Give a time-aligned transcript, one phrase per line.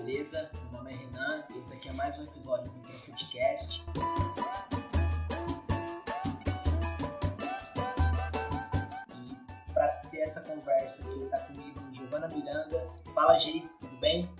[0.00, 0.50] beleza?
[0.54, 3.84] Meu nome é Renan, esse aqui é mais um episódio do Profutcast.
[9.14, 12.90] E para ter essa conversa aqui, tá comigo Giovana Miranda.
[13.14, 14.30] Fala, Gi, tudo bem?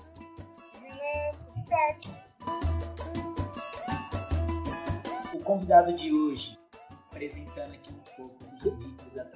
[0.72, 2.08] Tudo certo.
[5.34, 6.58] O convidado de hoje,
[7.10, 9.26] apresentando aqui um pouco do currículo da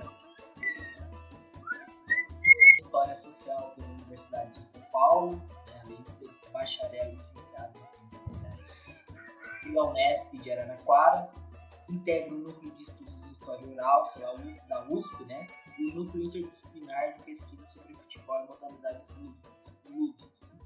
[2.78, 5.42] História Social pela Universidade de São Paulo,
[5.84, 8.86] além de ser bacharel e licenciado em Ciências Sociais
[9.62, 11.30] pela Unesp de Araraquara,
[11.88, 15.46] integra o Núcleo de Estudos em História Oral U, da USP, né,
[15.78, 19.06] e o Núcleo Interdisciplinar de Pesquisa sobre Futebol e Modalidades
[19.84, 20.56] Lúdicas.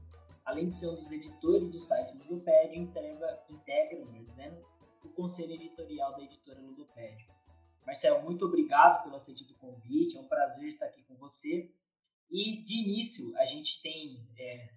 [0.45, 4.67] Além de ser um dos editores do site Ludopédia, integra, integra melhor dizendo,
[5.05, 7.27] o conselho editorial da editora Ludopédia.
[7.85, 11.71] Marcelo, muito obrigado pelo aceite do convite, é um prazer estar aqui com você.
[12.31, 14.69] E de início a gente tem é,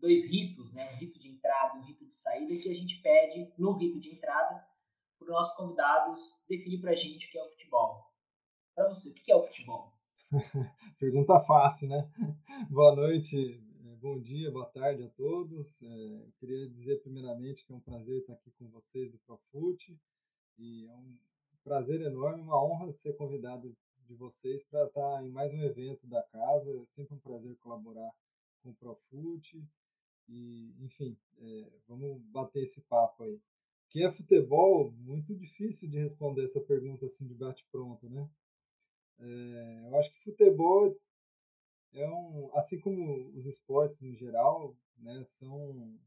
[0.00, 0.92] dois ritos, né?
[0.92, 4.00] um rito de entrada e um rito de saída, que a gente pede no rito
[4.00, 4.64] de entrada
[5.18, 8.06] para os nossos convidados definir para a gente o que é o futebol.
[8.74, 9.92] Para você, o que é o futebol?
[10.98, 12.10] Pergunta fácil, né?
[12.70, 15.82] Boa noite, é, bom dia, boa tarde a todos.
[15.82, 19.98] É, queria dizer primeiramente que é um prazer estar aqui com vocês do Profute
[20.58, 21.16] e é um
[21.64, 26.22] prazer enorme, uma honra ser convidado de vocês para estar em mais um evento da
[26.22, 26.70] casa.
[26.70, 28.10] É sempre um prazer colaborar
[28.62, 29.66] com o Profute
[30.28, 33.40] e, enfim, é, vamos bater esse papo aí.
[33.90, 34.90] Que é futebol?
[34.92, 38.28] Muito difícil de responder essa pergunta assim de bate-pronto, né?
[39.18, 40.96] É, eu acho que futebol
[41.92, 45.98] é um, assim como os esportes em geral, né, são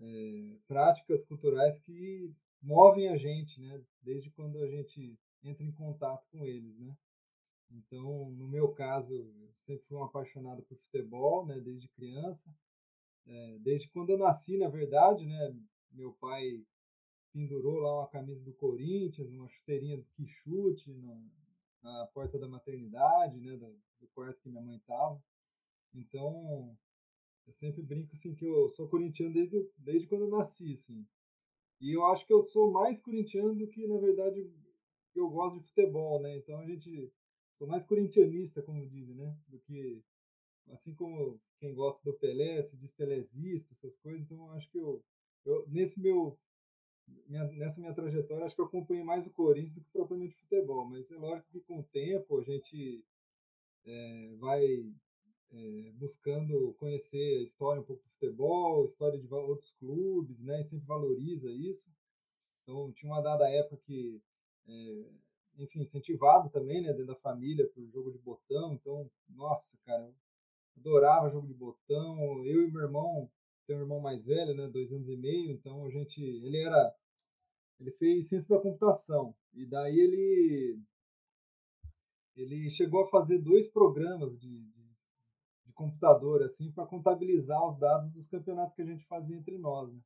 [0.00, 6.26] é, práticas culturais que movem a gente, né, desde quando a gente entra em contato
[6.30, 6.96] com eles, né.
[7.70, 12.50] Então, no meu caso, sempre fui um apaixonado por futebol, né, desde criança,
[13.26, 15.54] é, desde quando eu nasci, na verdade, né,
[15.92, 16.64] meu pai
[17.32, 21.20] pendurou lá uma camisa do Corinthians, uma chuteirinha que chute na,
[21.82, 25.22] na porta da maternidade, né, do, do quarto que minha mãe estava.
[25.94, 26.76] Então,
[27.46, 31.06] eu sempre brinco assim que eu sou corintiano desde, desde quando eu nasci, assim.
[31.80, 34.50] E eu acho que eu sou mais corintiano do que, na verdade,
[35.14, 36.36] eu gosto de futebol, né?
[36.36, 37.12] Então a gente
[37.54, 39.36] sou mais corintianista, como dizem, né?
[39.48, 40.02] Do que
[40.72, 44.22] assim como quem gosta do Pelé, se diz pelezista, essas coisas.
[44.22, 45.02] Então acho que eu,
[45.44, 46.38] eu nesse meu
[47.26, 50.38] minha, nessa minha trajetória, acho que eu acompanhei mais o Corinthians do que propriamente o
[50.38, 50.84] futebol.
[50.86, 53.04] Mas é lógico que com o tempo a gente
[53.86, 54.64] é, vai
[55.50, 60.60] é, buscando conhecer a história um pouco do futebol, história de outros clubes, né?
[60.60, 61.90] E sempre valoriza isso.
[62.62, 64.20] Então, tinha uma dada época que,
[64.66, 65.10] é,
[65.56, 68.74] enfim, incentivado também, né, dentro da família, por jogo de botão.
[68.74, 70.12] Então, nossa, cara,
[70.78, 72.44] adorava jogo de botão.
[72.44, 73.30] Eu e meu irmão,
[73.66, 76.94] tenho um irmão mais velho, né, dois anos e meio, então a gente, ele era,
[77.78, 80.80] ele fez ciência da computação e daí ele,
[82.36, 84.82] ele chegou a fazer dois programas de, de,
[85.66, 89.92] de computador assim para contabilizar os dados dos campeonatos que a gente fazia entre nós,
[89.92, 90.00] né?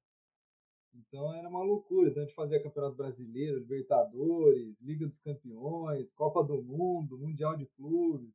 [0.94, 2.11] Então era uma loucura.
[2.11, 7.65] Então a gente fazia Campeonato Brasileiro, Libertadores, Liga dos Campeões, Copa do Mundo, Mundial de
[7.65, 8.31] Clubes.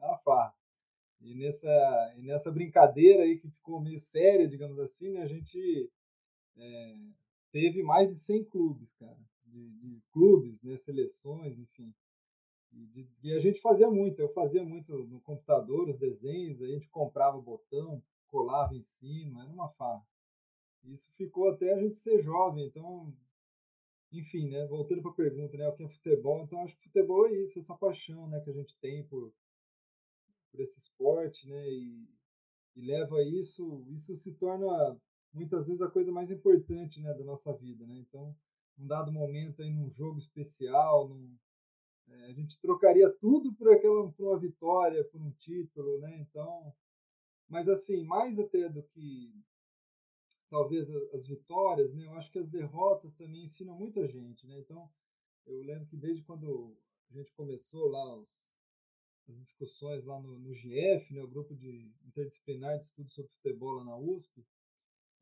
[0.00, 0.54] Era farra.
[1.20, 5.90] E nessa, e nessa brincadeira aí que ficou meio séria, digamos assim, né, a gente
[6.56, 6.96] é,
[7.50, 9.18] teve mais de 100 clubes, cara.
[9.44, 11.92] De, de clubes, né, seleções, enfim.
[12.72, 16.88] E, e, a gente fazia muito, eu fazia muito no computador os desenhos, a gente
[16.90, 20.06] comprava o botão, colava em cima, era uma farra.
[20.84, 23.12] Isso ficou até a gente ser jovem, então,
[24.12, 27.26] enfim, né, voltando para a pergunta, né, o que é futebol, então acho que futebol
[27.26, 29.32] é isso, essa paixão, né, que a gente tem por,
[30.50, 31.70] por esse esporte, né?
[31.70, 32.08] E,
[32.76, 34.96] e leva isso, isso se torna
[35.32, 37.98] muitas vezes a coisa mais importante, né, da nossa vida, né?
[37.98, 38.34] Então,
[38.76, 41.36] num dado momento aí num jogo especial, num,
[42.08, 46.18] é, a gente trocaria tudo por aquela por uma vitória, por um título, né?
[46.20, 46.72] Então,
[47.48, 49.32] mas assim, mais até do que
[50.48, 52.06] talvez as vitórias, né?
[52.06, 54.58] Eu acho que as derrotas também ensinam muita gente, né?
[54.58, 54.90] Então,
[55.46, 56.76] eu lembro que desde quando
[57.10, 58.47] a gente começou lá os
[59.28, 63.74] as discussões lá no, no GF, né, o grupo de interdisciplinar de estudo sobre futebol
[63.74, 64.44] lá na USP,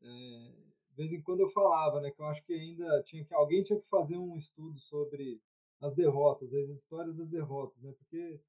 [0.01, 0.53] é,
[0.89, 3.63] de vez em quando eu falava, né, que eu acho que ainda tinha que alguém
[3.63, 5.41] tinha que fazer um estudo sobre
[5.81, 8.39] as derrotas, as histórias das derrotas, né, porque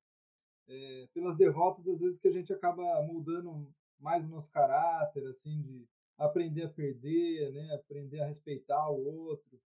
[0.69, 5.61] é, pelas derrotas às vezes que a gente acaba mudando mais o nosso caráter, assim,
[5.61, 9.61] de aprender a perder, né, aprender a respeitar o outro,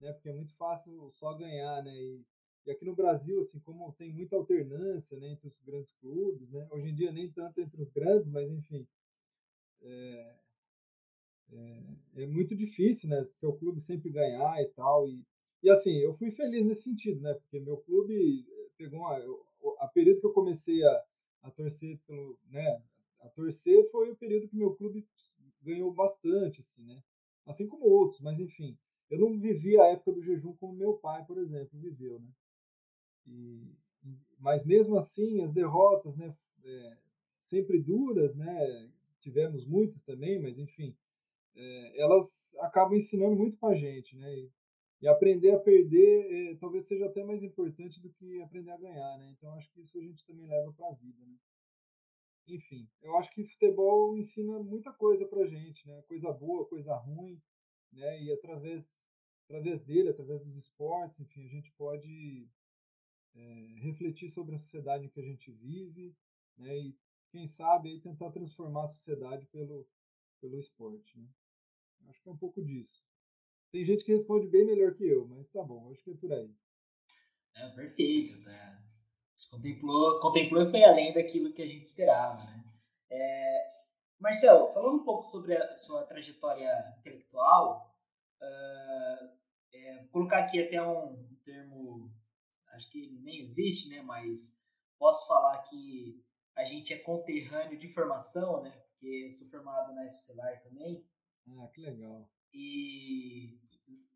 [0.00, 2.24] né, porque é muito fácil só ganhar, né, e
[2.64, 6.66] e aqui no Brasil, assim, como tem muita alternância né, entre os grandes clubes, né,
[6.70, 8.86] hoje em dia nem tanto entre os grandes, mas enfim,
[9.82, 10.34] é,
[11.52, 13.24] é, é, muito difícil, né?
[13.24, 15.08] Seu clube sempre ganhar e tal.
[15.08, 15.22] E,
[15.62, 17.34] e assim, eu fui feliz nesse sentido, né?
[17.34, 19.18] Porque meu clube pegou uma,
[19.78, 21.04] a período que eu comecei a,
[21.42, 22.82] a torcer pelo, né?
[23.20, 25.06] A torcer foi o período que meu clube
[25.62, 27.02] ganhou bastante, assim, né?
[27.46, 28.76] Assim como outros, mas enfim,
[29.10, 32.28] eu não vivi a época do jejum como meu pai, por exemplo, viveu, né?
[33.26, 33.76] E,
[34.38, 36.34] mas mesmo assim, as derrotas, né?
[36.64, 36.96] É,
[37.40, 38.90] sempre duras, né?
[39.20, 40.96] Tivemos muitas também, mas enfim,
[41.54, 44.34] é, elas acabam ensinando muito para a gente, né?
[44.34, 44.50] E,
[45.02, 49.18] e, aprender a perder é, talvez seja até mais importante do que aprender a ganhar,
[49.18, 49.34] né?
[49.36, 51.36] Então acho que isso a gente também leva para a vida, né?
[52.48, 56.02] Enfim, eu acho que futebol ensina muita coisa para a gente, né?
[56.08, 57.40] Coisa boa, coisa ruim,
[57.92, 58.22] né?
[58.22, 59.04] E através
[59.44, 62.48] através dele, através dos esportes, enfim, a gente pode
[63.34, 66.14] é, refletir sobre a sociedade em que a gente vive,
[66.56, 66.78] né?
[66.78, 66.96] E
[67.30, 69.86] quem sabe aí tentar transformar a sociedade pelo
[70.40, 71.28] pelo esporte, né?
[72.08, 73.00] Acho que é um pouco disso.
[73.70, 76.32] Tem gente que responde bem melhor que eu, mas tá bom, acho que é por
[76.32, 76.52] aí.
[77.54, 78.82] É, perfeito, tá?
[79.50, 82.64] Contemplou, contemplou e foi além daquilo que a gente esperava, né?
[83.10, 83.72] É,
[84.18, 87.94] Marcelo, falando um pouco sobre a sua trajetória intelectual,
[88.40, 89.28] uh,
[89.72, 92.10] é, vou colocar aqui até um, termo,
[92.72, 94.02] acho que nem existe, né?
[94.02, 94.60] Mas
[94.98, 96.24] posso falar que
[96.56, 98.70] a gente é conterrâneo de formação, né?
[98.70, 101.06] Porque eu sou formado na FCLAR também.
[101.48, 102.30] Ah, que legal.
[102.52, 103.58] E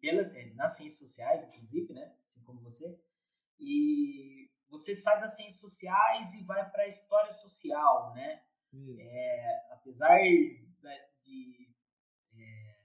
[0.01, 2.17] pelas, é, nas ciências sociais, inclusive, né?
[2.23, 2.99] Assim como você.
[3.59, 8.43] E você sai das ciências sociais e vai para a história social, né?
[8.99, 10.69] É, apesar de,
[11.25, 11.75] de
[12.39, 12.81] é,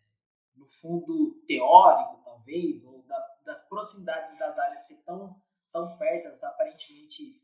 [0.55, 5.35] no fundo teórico, talvez, ou da, das proximidades das áreas ser tão,
[5.71, 7.41] tão pertas, aparentemente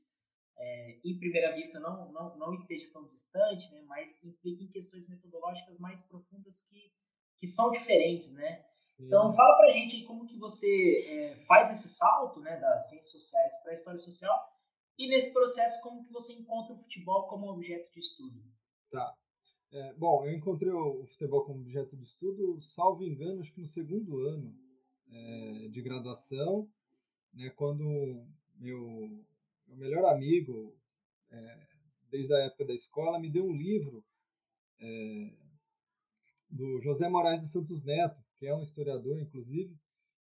[0.58, 5.08] é, em primeira vista não, não, não esteja tão distante, né, mas implica em questões
[5.08, 6.92] metodológicas mais profundas que,
[7.40, 8.66] que são diferentes, né?
[9.00, 13.62] Então, fala pra gente como que você é, faz esse salto, né, das ciências sociais
[13.62, 14.36] para a história social
[14.98, 18.44] e nesse processo como que você encontra o futebol como objeto de estudo.
[18.90, 19.14] Tá.
[19.72, 23.68] É, bom, eu encontrei o futebol como objeto de estudo, salvo engano, acho que no
[23.68, 24.56] segundo ano
[25.12, 26.68] é, de graduação,
[27.38, 28.26] né, quando
[28.56, 29.26] meu
[29.68, 30.76] meu melhor amigo,
[31.30, 31.68] é,
[32.10, 34.04] desde a época da escola, me deu um livro
[34.80, 35.34] é,
[36.50, 39.76] do José Moraes dos Santos Neto, que é um historiador, inclusive,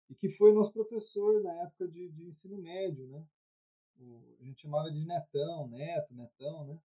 [0.10, 3.26] e que foi nosso professor na época de, de ensino médio, né?
[3.98, 6.80] O, a gente chamava de Netão, Neto, Netão, né?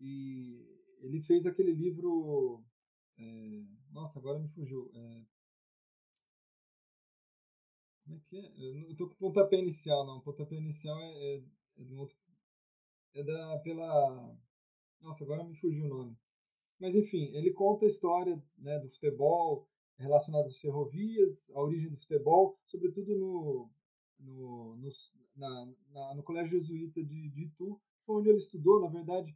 [0.00, 0.66] E
[1.00, 2.62] ele fez aquele livro.
[3.18, 4.90] É, nossa, agora me fugiu.
[4.92, 5.22] É,
[8.06, 8.52] como é que é?
[8.56, 10.20] Eu não estou com pontapé inicial, não.
[10.20, 11.42] Pontapé inicial é, é
[11.78, 12.16] é, do outro,
[13.14, 14.36] é da, pela.
[15.00, 16.16] Nossa, agora me fugiu o nome.
[16.78, 19.68] Mas enfim, ele conta a história né, do futebol
[19.98, 23.70] relacionado às ferrovias, a origem do futebol, sobretudo no,
[24.18, 24.88] no, no,
[25.34, 29.34] na, na, no Colégio Jesuíta de, de Itu, foi onde ele estudou, na verdade,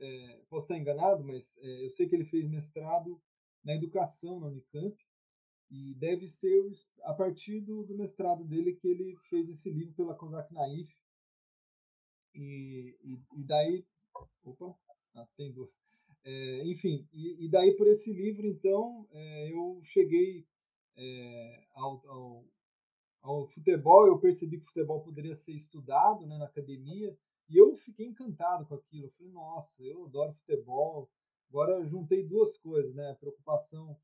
[0.00, 3.20] é, posso estar enganado, mas é, eu sei que ele fez mestrado
[3.62, 4.96] na educação na Unicamp,
[5.70, 6.70] e deve ser
[7.02, 10.94] a partir do, do mestrado dele que ele fez esse livro pela COSAC Naif,
[12.34, 13.84] e, e, e daí.
[14.44, 14.74] Opa,
[15.14, 15.70] ah, tem duas.
[16.24, 20.46] É, enfim, e, e, daí por esse livro, então, é, eu cheguei
[20.96, 22.44] é, ao, ao,
[23.20, 27.14] ao, futebol, eu percebi que o futebol poderia ser estudado né, na academia,
[27.48, 29.06] e eu fiquei encantado com aquilo.
[29.06, 31.10] Eu falei, nossa, eu adoro futebol.
[31.50, 33.14] Agora juntei duas coisas, né?
[33.20, 33.96] Preocupação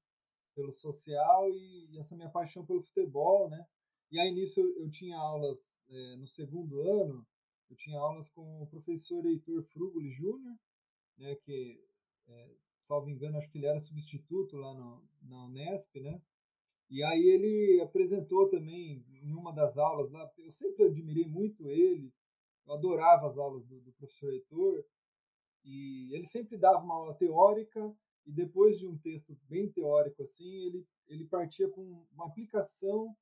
[0.55, 3.65] pelo social e essa minha paixão pelo futebol, né?
[4.11, 7.27] E aí nisso eu, eu tinha aulas é, no segundo ano
[7.71, 10.57] eu tinha aulas com o professor Heitor Frugoli Júnior,
[11.17, 11.81] né, que,
[12.27, 12.51] é,
[12.83, 16.21] salvo engano, acho que ele era substituto lá no, na Unesp, né?
[16.91, 22.13] E aí ele apresentou também em uma das aulas lá, eu sempre admirei muito ele,
[22.67, 24.85] eu adorava as aulas do, do professor Heitor,
[25.65, 27.95] e ele sempre dava uma aula teórica
[28.27, 33.17] e depois de um texto bem teórico assim, ele, ele partia com uma aplicação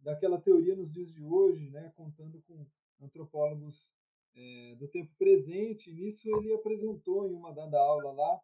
[0.00, 2.66] daquela teoria nos dias de hoje, né, contando com
[3.00, 3.92] antropólogos
[4.34, 5.90] é, do tempo presente.
[5.90, 8.40] E nisso ele apresentou em uma dada aula lá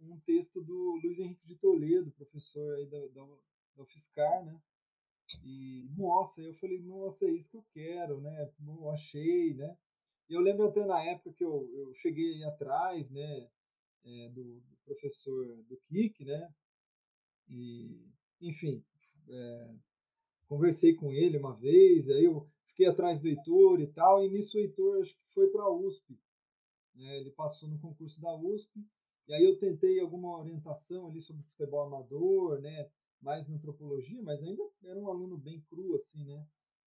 [0.00, 3.24] um texto do Luiz Henrique de Toledo, professor aí da, da,
[3.76, 4.60] da UFSCar, né?
[5.42, 8.50] E, nossa, eu falei, nossa, é isso que eu quero, né?
[8.60, 9.76] Não achei, né?
[10.28, 13.48] E eu lembro até na época que eu, eu cheguei atrás, né,
[14.04, 16.48] é, do, professor do Kik, né?
[17.48, 18.08] E,
[18.40, 18.82] enfim,
[19.28, 19.74] é,
[20.46, 24.56] conversei com ele uma vez, aí eu fiquei atrás do Heitor e tal, e nisso
[24.56, 26.18] o Heitor acho que foi para a USP.
[26.94, 27.18] Né?
[27.18, 28.84] Ele passou no concurso da USP
[29.26, 32.90] E aí eu tentei alguma orientação ali sobre futebol amador, né?
[33.20, 36.46] Mais na antropologia, mas ainda era um aluno bem cru, assim, né?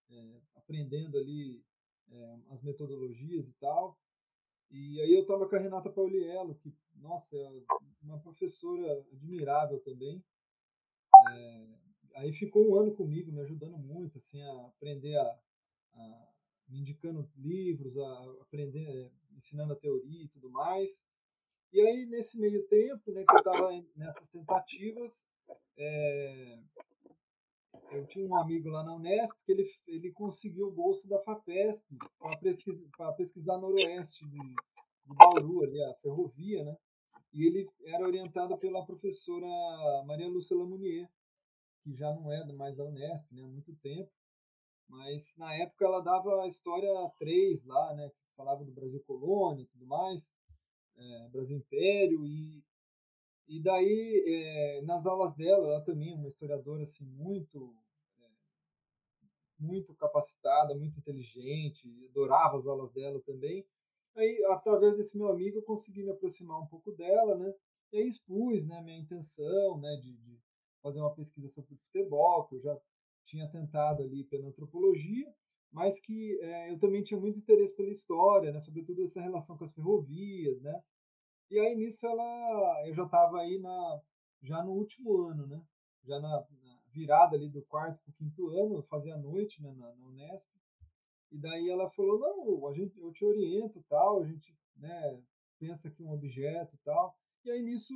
[0.09, 1.61] É, aprendendo ali
[2.11, 3.97] é, as metodologias e tal.
[4.69, 7.63] E aí eu estava com a Renata Pauliello, que, nossa, é
[8.01, 10.23] uma professora admirável também.
[11.31, 11.67] É,
[12.15, 15.39] aí ficou um ano comigo, me ajudando muito, assim, a aprender a,
[15.95, 16.27] a
[16.67, 21.05] me indicando livros, a aprender, é, ensinando a teoria e tudo mais.
[21.71, 25.27] E aí, nesse meio tempo, né, que eu estava nessas tentativas,
[25.77, 26.59] é,
[27.91, 31.85] eu tinha um amigo lá na Unesp que ele, ele conseguiu o bolso da FAPESP
[32.19, 36.77] para pesquisar, pesquisar noroeste de, de Bauru, ali, a ferrovia, né?
[37.33, 39.47] E ele era orientado pela professora
[40.05, 41.09] Maria Lúcia Lamounier,
[41.83, 44.11] que já não é mais da Unesp, né, há muito tempo.
[44.87, 49.63] Mas na época ela dava a história 3 lá, né, que falava do Brasil colônia
[49.63, 50.31] e tudo mais
[50.97, 52.63] é, Brasil Império e
[53.49, 57.73] e daí é, nas aulas dela ela também é uma historiadora assim muito
[58.19, 58.25] é,
[59.57, 63.65] muito capacitada muito inteligente adorava as aulas dela também
[64.19, 67.53] aí através desse meu amigo eu consegui me aproximar um pouco dela né
[67.91, 70.39] e aí expus né minha intenção né de, de
[70.81, 72.77] fazer uma pesquisa sobre futebol que eu já
[73.25, 75.33] tinha tentado ali pela antropologia
[75.71, 79.65] mas que é, eu também tinha muito interesse pela história, né, sobretudo essa relação com
[79.65, 80.81] as ferrovias, né?
[81.49, 84.01] E aí nisso ela, eu já estava aí na,
[84.41, 85.61] já no último ano, né?
[86.03, 89.71] Já na, na virada ali do quarto para o quinto ano, eu fazia noite né,
[89.75, 90.49] na, na Unesp.
[91.31, 95.21] E daí ela falou, não, a gente, eu te oriento tal, a gente né,
[95.59, 97.15] pensa aqui um objeto tal.
[97.43, 97.93] E aí nisso,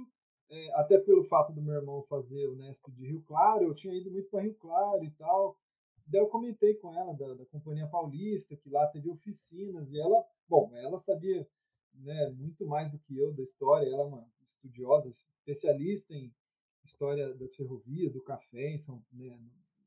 [0.50, 3.94] é, até pelo fato do meu irmão fazer o Unesp de Rio Claro, eu tinha
[3.94, 5.58] ido muito para Rio Claro e tal.
[6.06, 10.26] Daí eu comentei com ela da, da Companhia Paulista, que lá teve oficinas, e ela,
[10.48, 11.48] bom, ela sabia
[11.94, 16.34] né, muito mais do que eu da história, ela é uma estudiosa, especialista em
[16.84, 19.40] história das ferrovias, do café em São, né,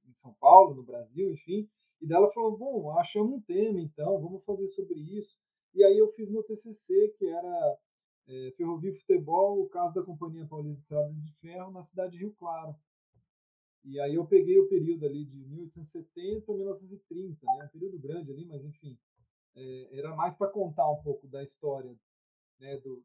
[0.09, 1.69] em São Paulo, no Brasil, enfim.
[2.05, 5.39] E dela falou: bom, achamos um tema, então, vamos fazer sobre isso.
[5.75, 7.79] E aí eu fiz meu TCC, que era
[8.29, 12.13] é, Ferrovia e Futebol, o caso da Companhia Paulista de Estradas de Ferro na cidade
[12.13, 12.77] de Rio Claro.
[13.87, 17.65] E aí eu peguei o período ali de 1870 a 1930, né?
[17.65, 18.99] um período grande ali, mas enfim,
[19.57, 21.95] é, era mais para contar um pouco da história
[22.61, 23.03] né, do,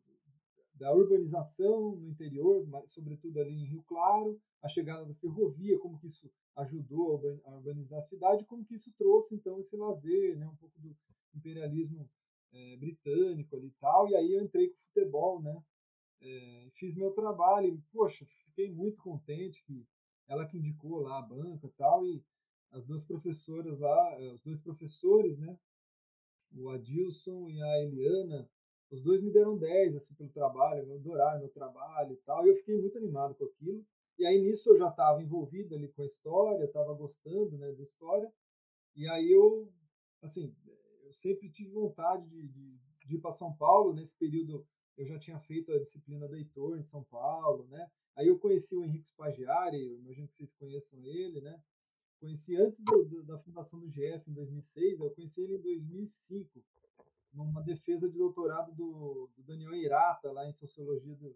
[0.80, 6.00] da urbanização no interior, mas, sobretudo ali em Rio Claro, a chegada da ferrovia, como
[6.00, 10.48] que isso ajudou a urbanizar a cidade, como que isso trouxe então esse lazer, né,
[10.48, 10.96] um pouco do
[11.36, 12.10] imperialismo
[12.52, 15.62] é, britânico ali e tal, e aí eu entrei com futebol, né,
[16.22, 19.86] é, fiz meu trabalho e, poxa, fiquei muito contente que
[20.28, 22.24] ela que indicou lá a banca e tal, e
[22.72, 25.58] as duas professoras lá, eh, os dois professores, né,
[26.54, 28.50] o Adilson e a Eliana,
[28.92, 32.50] os dois me deram 10 assim, pelo trabalho, me adoraram meu trabalho e tal, e
[32.50, 33.86] eu fiquei muito animado com aquilo.
[34.18, 37.84] E aí nisso eu já estava envolvido ali com a história, estava gostando né, da
[37.84, 38.32] história,
[38.96, 39.72] e aí eu,
[40.22, 40.54] assim,
[41.04, 44.66] eu sempre tive vontade de, de, de ir para São Paulo, nesse período
[44.98, 47.90] eu já tinha feito a disciplina do Heitor em São Paulo, né?
[48.18, 51.58] Aí eu conheci o Henrique Spagiari, eu imagino que vocês conheçam ele, né?
[52.20, 56.62] Conheci antes do, do, da fundação do GF em 2006, eu conheci ele em 2005,
[57.34, 61.36] numa defesa de doutorado do, do Daniel Irata, lá em sociologia, do,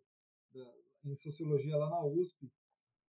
[0.54, 0.74] da,
[1.06, 2.52] em sociologia lá na USP.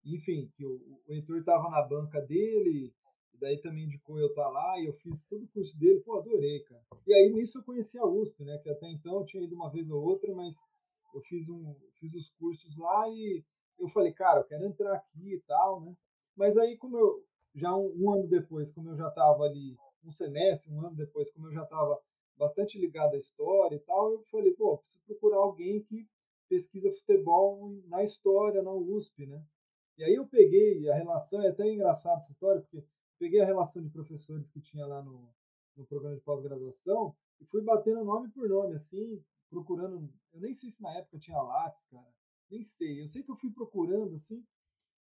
[0.05, 2.93] Enfim, que o, o Heitor estava na banca dele,
[3.39, 6.17] daí também indicou eu estar tá lá, e eu fiz todo o curso dele, pô,
[6.17, 6.83] adorei, cara.
[7.07, 8.57] E aí nisso eu conheci a USP, né?
[8.59, 10.55] Que até então eu tinha ido uma vez ou outra, mas
[11.13, 13.43] eu fiz, um, fiz os cursos lá e
[13.79, 15.95] eu falei, cara, eu quero entrar aqui e tal, né?
[16.35, 17.23] Mas aí, como eu,
[17.55, 21.31] já um, um ano depois, como eu já estava ali, um semestre, um ano depois,
[21.31, 21.99] como eu já estava
[22.37, 26.07] bastante ligado à história e tal, eu falei, pô, preciso procurar alguém que
[26.49, 29.43] pesquisa futebol na história, na USP, né?
[29.97, 32.83] E aí eu peguei a relação, é até engraçado essa história, porque
[33.19, 35.29] peguei a relação de professores que tinha lá no,
[35.75, 40.09] no programa de pós-graduação e fui batendo nome por nome, assim, procurando.
[40.33, 42.11] Eu nem sei se na época tinha Lattes, cara.
[42.49, 43.01] Nem sei.
[43.01, 44.43] Eu sei que eu fui procurando, assim.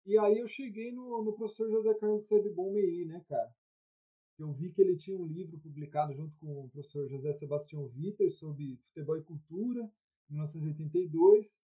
[0.05, 3.53] E aí eu cheguei no, no professor José Carlos Sebebon Mei, né, cara?
[4.41, 8.31] Eu vi que ele tinha um livro publicado junto com o professor José Sebastião Vitter
[8.31, 9.83] sobre futebol e cultura,
[10.31, 11.63] em 1982.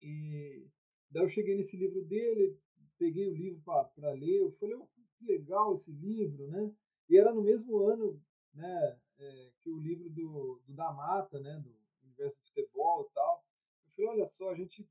[0.00, 0.68] E
[1.10, 2.56] daí eu cheguei nesse livro dele,
[2.96, 3.60] peguei o livro
[3.96, 4.86] para ler, eu falei, oh,
[5.18, 6.72] que legal esse livro, né?
[7.08, 11.58] E era no mesmo ano, né, é, que o livro do, do da Mata, né,
[11.58, 13.44] do universo do futebol e tal.
[13.84, 14.88] Eu falei, olha só, a gente,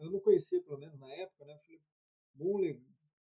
[0.00, 1.54] eu não conhecia pelo menos na época, né?
[1.54, 1.80] Eu falei,
[2.34, 2.58] bom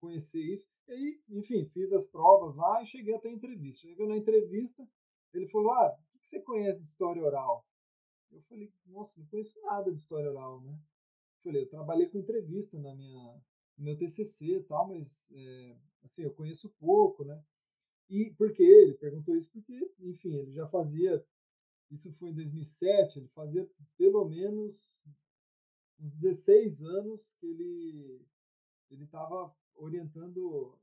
[0.00, 0.66] conhecer isso.
[0.86, 3.86] E aí, enfim, fiz as provas lá e cheguei até a entrevista.
[3.86, 4.88] Chegou na entrevista,
[5.32, 7.66] ele falou, ah, o que você conhece de história oral?
[8.30, 10.78] Eu falei, nossa, não conheço nada de história oral, né?
[11.42, 13.42] Falei, eu trabalhei com entrevista na minha,
[13.76, 17.42] no meu TCC e tal, mas, é, assim, eu conheço pouco, né?
[18.10, 19.50] E por que ele perguntou isso?
[19.50, 21.24] Porque, enfim, ele já fazia,
[21.90, 24.74] isso foi em 2007, ele fazia pelo menos
[26.00, 28.26] uns 16 anos que ele
[28.90, 30.78] ele estava orientando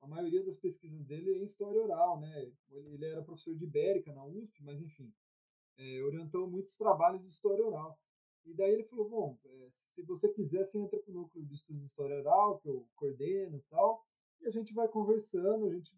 [0.00, 2.52] a maioria das pesquisas dele em história oral, né?
[2.70, 5.12] Ele era professor de Ibérica na USP, mas enfim,
[5.78, 7.98] é, orientou muitos trabalhos de história oral.
[8.44, 11.54] E daí ele falou, bom, é, se você quiser, você entra para o núcleo de
[11.54, 14.04] estudos de história oral, que eu coordeno e tal,
[14.40, 15.94] e a gente vai conversando, a gente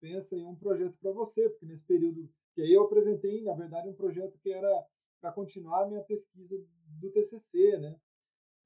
[0.00, 3.88] pensa em um projeto para você, porque nesse período que aí eu apresentei, na verdade,
[3.88, 4.86] um projeto que era
[5.20, 8.00] para continuar a minha pesquisa do TCC, né?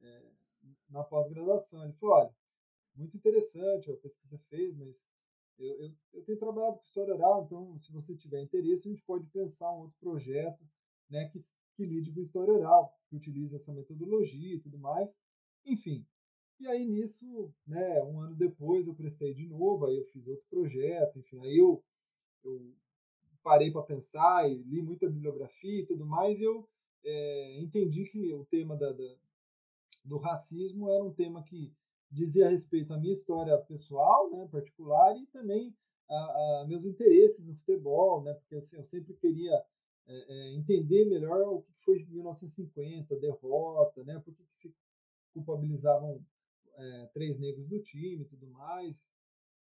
[0.00, 0.22] É,
[0.88, 1.84] na pós-graduação.
[1.84, 2.34] Ele falou, olha,
[3.00, 5.08] muito interessante a pesquisa fez, mas
[5.58, 9.02] eu, eu, eu, tenho trabalhado com história oral, então se você tiver interesse, a gente
[9.02, 10.62] pode pensar um outro projeto
[11.08, 11.38] né, que,
[11.74, 15.08] que lide com história oral, que utilize essa metodologia e tudo mais.
[15.64, 16.06] Enfim,
[16.58, 20.44] e aí nisso, né, um ano depois eu prestei de novo, aí eu fiz outro
[20.48, 21.82] projeto, enfim, aí eu,
[22.44, 22.74] eu
[23.42, 26.68] parei para pensar e li muita bibliografia e tudo mais, e eu
[27.02, 29.16] é, entendi que o tema da, da,
[30.04, 31.72] do racismo era um tema que
[32.10, 35.74] dizia respeito à minha história pessoal, né, particular, e também
[36.08, 39.64] a, a meus interesses no futebol, né, porque assim, eu sempre queria
[40.06, 44.74] é, entender melhor o que foi 1950, derrota, né, por que se
[45.32, 46.24] culpabilizavam
[46.76, 49.08] é, três negros do time e tudo mais.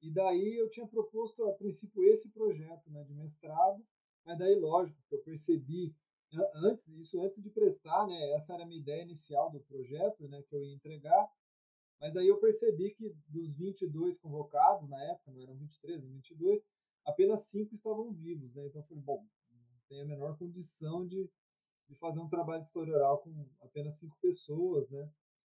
[0.02, 3.86] E daí eu tinha proposto a princípio esse projeto né, de mestrado,
[4.26, 5.94] mas daí, lógico, que eu percebi
[6.56, 10.42] antes, isso antes de prestar, né, essa era a minha ideia inicial do projeto, né,
[10.44, 11.28] que eu ia entregar,
[12.00, 16.64] mas daí eu percebi que dos 22 convocados na época, não eram 23, eram 22,
[17.06, 18.68] apenas cinco estavam vivos, né?
[18.68, 21.30] Então eu falei, bom, não tem a menor condição de,
[21.88, 25.12] de fazer um trabalho de história oral com apenas cinco pessoas, né?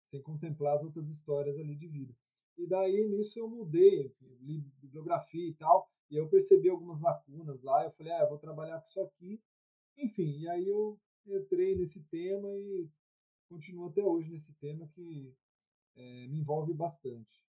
[0.07, 2.13] Sem contemplar as outras histórias ali de vida.
[2.57, 7.85] E daí nisso eu mudei, li bibliografia e tal, e eu percebi algumas lacunas lá,
[7.85, 9.41] eu falei, ah, eu vou trabalhar com isso aqui.
[9.97, 12.89] Enfim, e aí eu entrei nesse tema e
[13.47, 15.33] continuo até hoje nesse tema que
[15.95, 17.43] é, me envolve bastante.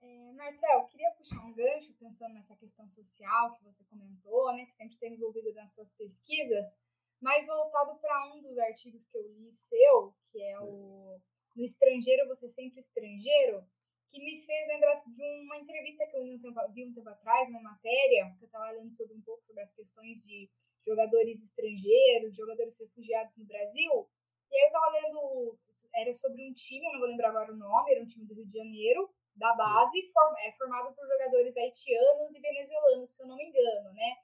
[0.00, 4.72] É, Marcel, queria puxar um gancho pensando nessa questão social que você comentou, né, que
[4.72, 6.78] sempre esteve envolvida nas suas pesquisas,
[7.20, 11.20] mas voltado para um dos artigos que eu li seu, que é o
[11.54, 13.66] No Estrangeiro Você Sempre Estrangeiro,
[14.10, 17.08] que me fez lembrar de uma entrevista que eu vi um tempo, vi um tempo
[17.08, 20.48] atrás, uma matéria, que eu estava lendo sobre um pouco sobre as questões de
[20.86, 24.08] jogadores estrangeiros, jogadores refugiados no Brasil.
[24.50, 25.58] E aí eu tava lendo,
[25.94, 28.34] era sobre um time, eu não vou lembrar agora o nome, era um time do
[28.34, 29.98] Rio de Janeiro, da base,
[30.40, 34.16] é, formado por jogadores haitianos e venezuelanos, se eu não me engano, né?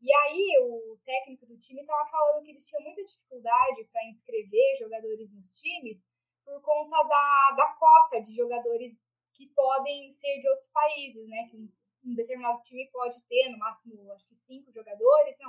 [0.00, 4.76] E aí o técnico do time tava falando que eles tinham muita dificuldade para inscrever
[4.78, 6.06] jogadores nos times
[6.44, 9.02] por conta da, da cota de jogadores
[9.34, 11.48] que podem ser de outros países, né?
[11.50, 15.46] Que um determinado time pode ter, no máximo, acho que cinco jogadores, né?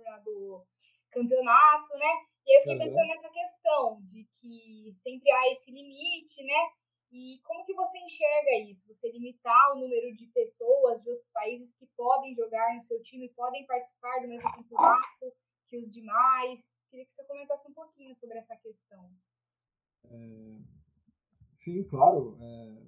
[0.00, 0.66] Determinado
[1.12, 2.12] campeonato, né?
[2.46, 2.82] E aí eu fiquei uhum.
[2.82, 6.70] pensando nessa questão de que sempre há esse limite, né?
[7.12, 8.86] E como que você enxerga isso?
[8.86, 13.28] Você limitar o número de pessoas de outros países que podem jogar no seu time,
[13.30, 15.32] podem participar do mesmo campeonato
[15.66, 16.84] que os demais?
[16.88, 19.10] Queria que você comentasse um pouquinho sobre essa questão.
[20.04, 20.58] É,
[21.56, 22.38] sim, claro.
[22.40, 22.82] É,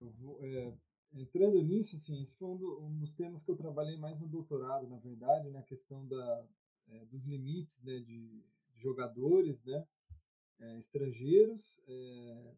[0.00, 0.72] vou, é,
[1.14, 4.26] entrando nisso, assim, esse foi um, do, um, dos temas que eu trabalhei mais no
[4.26, 6.46] doutorado, na verdade, na né, questão da,
[6.88, 8.28] é, dos limites né, de,
[8.74, 9.86] de jogadores né,
[10.58, 11.80] é, estrangeiros.
[11.86, 12.54] É,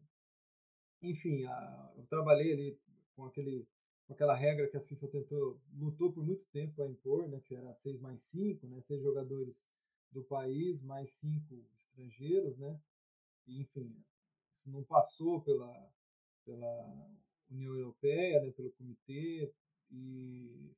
[1.01, 2.79] enfim, a, eu trabalhei ali
[3.15, 3.67] com, aquele,
[4.07, 7.55] com aquela regra que a FIFA tentou, lutou por muito tempo para impor, né, que
[7.55, 9.69] era 6 mais 5, né, 6 jogadores
[10.11, 12.79] do país mais 5 estrangeiros, né,
[13.45, 13.95] e, enfim,
[14.51, 15.91] isso não passou pela,
[16.43, 17.07] pela
[17.49, 19.51] União Europeia, né, pelo comitê,
[19.91, 20.71] e,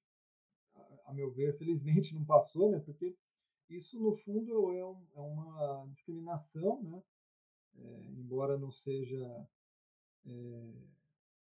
[0.75, 3.15] a, a, meu ver, felizmente não passou, né, porque
[3.69, 7.03] isso, no fundo, é, um, é uma discriminação, né,
[7.75, 9.47] é, embora não seja
[10.25, 10.73] é,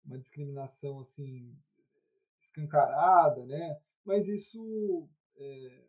[0.04, 1.56] uma discriminação, assim,
[2.40, 5.84] escancarada, né, mas isso é,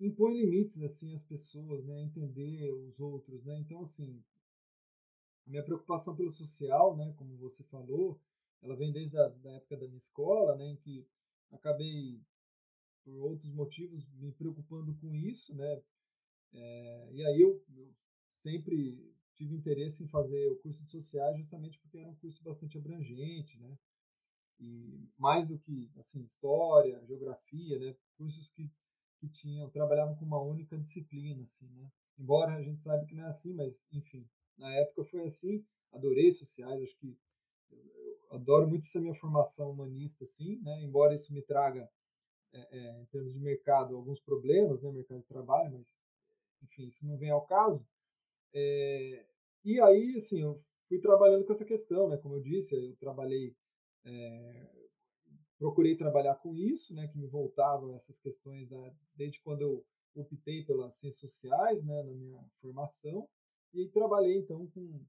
[0.00, 4.22] impõe limites, assim, às pessoas, né, entender os outros, né, então, assim,
[5.48, 8.20] minha preocupação pelo social, né, como você falou,
[8.62, 11.06] ela vem desde a da época da minha escola, né, em que
[11.50, 12.20] acabei
[13.04, 15.82] por outros motivos me preocupando com isso, né,
[16.52, 17.94] é, e aí eu, eu,
[18.30, 22.76] sempre tive interesse em fazer o curso de sociais justamente porque era um curso bastante
[22.78, 23.78] abrangente, né,
[24.60, 28.70] e mais do que assim história, geografia, né, cursos que
[29.18, 31.90] que tinham trabalhavam com uma única disciplina, assim, né?
[32.18, 34.28] Embora a gente saiba que não é assim, mas enfim,
[34.58, 35.64] na época foi assim.
[35.92, 37.16] Adorei sociais, acho que
[37.70, 40.82] eu adoro muito essa minha formação humanista, assim, né?
[40.82, 41.88] Embora isso me traga
[42.52, 44.90] é, é, em termos de mercado alguns problemas, né?
[44.90, 46.02] Mercado de trabalho, mas
[46.62, 47.86] enfim, isso não vem ao caso.
[48.52, 49.24] É,
[49.64, 52.16] e aí, assim, eu fui trabalhando com essa questão, né?
[52.18, 53.56] Como eu disse, eu trabalhei,
[55.58, 57.08] procurei trabalhar com isso, né?
[57.08, 62.02] Que me voltavam essas questões né, desde quando eu optei pelas ciências sociais, né?
[62.02, 63.28] Na minha formação
[63.72, 65.00] e trabalhei então com,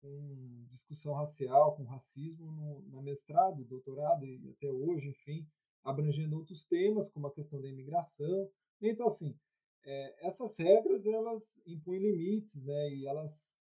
[0.00, 5.46] com discussão racial, com racismo no, na mestrado, doutorado e até hoje, enfim,
[5.82, 8.50] abrangendo outros temas como a questão da imigração.
[8.80, 9.36] Então, assim,
[9.84, 12.94] é, essas regras elas impõem limites, né?
[12.94, 13.52] E elas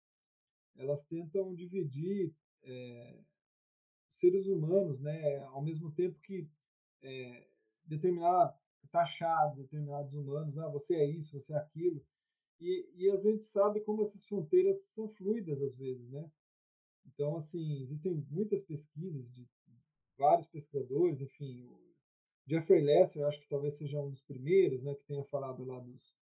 [0.76, 3.19] elas tentam dividir é,
[4.10, 5.39] seres humanos, né?
[5.46, 6.50] Ao mesmo tempo que
[7.02, 7.48] é,
[7.86, 8.58] determinar,
[8.91, 12.04] taxar determinados humanos, ah, você é isso, você é aquilo.
[12.63, 16.32] E, e a gente sabe como essas fronteiras são fluidas às vezes, né?
[17.06, 19.45] Então, assim, existem muitas pesquisas de
[20.17, 21.78] vários pesquisadores, enfim, o
[22.47, 25.78] Jeffrey Lester, eu acho que talvez seja um dos primeiros, né, que tenha falado lá
[25.80, 26.17] dos,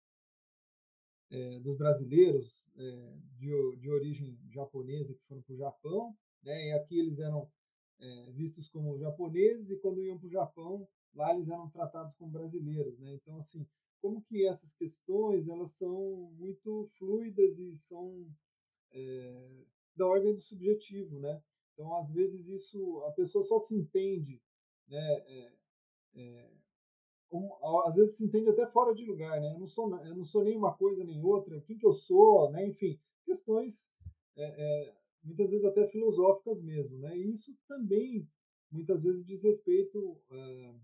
[1.31, 6.71] é, dos brasileiros é, de, de origem japonesa que foram para o Japão, né, e
[6.73, 7.49] aqui eles eram
[7.99, 12.31] é, vistos como japoneses e quando iam para o Japão, lá eles eram tratados como
[12.31, 13.65] brasileiros, né, então assim,
[14.01, 18.27] como que essas questões elas são muito fluidas e são
[18.91, 19.63] é,
[19.95, 21.41] da ordem do subjetivo, né,
[21.73, 24.41] então às vezes isso a pessoa só se entende,
[24.87, 25.53] né, é,
[26.15, 26.49] é,
[27.85, 29.53] às vezes se entende até fora de lugar, né?
[29.53, 31.59] Eu não sou, eu não sou nem uma coisa nem outra.
[31.61, 32.65] Quem que eu sou, né?
[32.65, 33.87] Enfim, questões
[34.35, 37.17] é, é, muitas vezes até filosóficas mesmo, né?
[37.17, 38.27] E isso também
[38.71, 40.75] muitas vezes diz respeito é,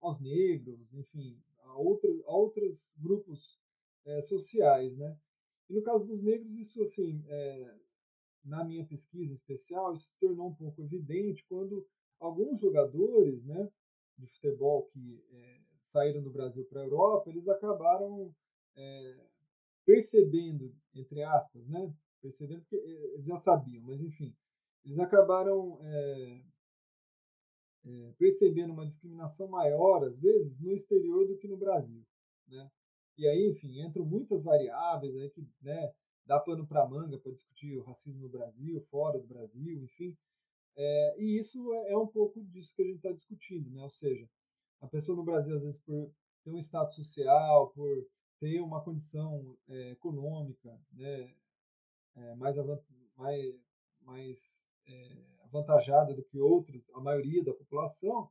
[0.00, 1.40] aos negros, enfim,
[1.72, 3.58] a, outros a outros grupos
[4.04, 5.16] é, sociais, né?
[5.68, 7.74] E no caso dos negros, isso assim, é,
[8.44, 11.86] na minha pesquisa especial, isso se tornou um pouco evidente quando
[12.18, 13.70] alguns jogadores, né?
[14.18, 18.34] de futebol que é, saíram do Brasil para a Europa, eles acabaram
[18.76, 19.16] é,
[19.84, 21.92] percebendo, entre aspas, né?
[22.20, 24.34] Percebendo porque eles já sabiam, mas enfim,
[24.84, 26.40] eles acabaram é,
[28.16, 32.02] percebendo uma discriminação maior, às vezes, no exterior do que no Brasil,
[32.48, 32.70] né?
[33.18, 35.92] E aí, enfim, entram muitas variáveis aí que, né,
[36.24, 40.16] dá pano para manga para discutir o racismo no Brasil, fora do Brasil, enfim.
[40.76, 43.82] É, e isso é, é um pouco disso que a gente está discutindo, né?
[43.82, 44.28] Ou seja,
[44.80, 46.10] a pessoa no Brasil, às vezes, por
[46.42, 48.06] ter um status social, por
[48.40, 51.32] ter uma condição é, econômica né,
[52.16, 52.56] é, mais,
[53.16, 53.54] mais,
[54.00, 55.16] mais é,
[55.52, 58.30] avantajada do que outros, a maioria da população,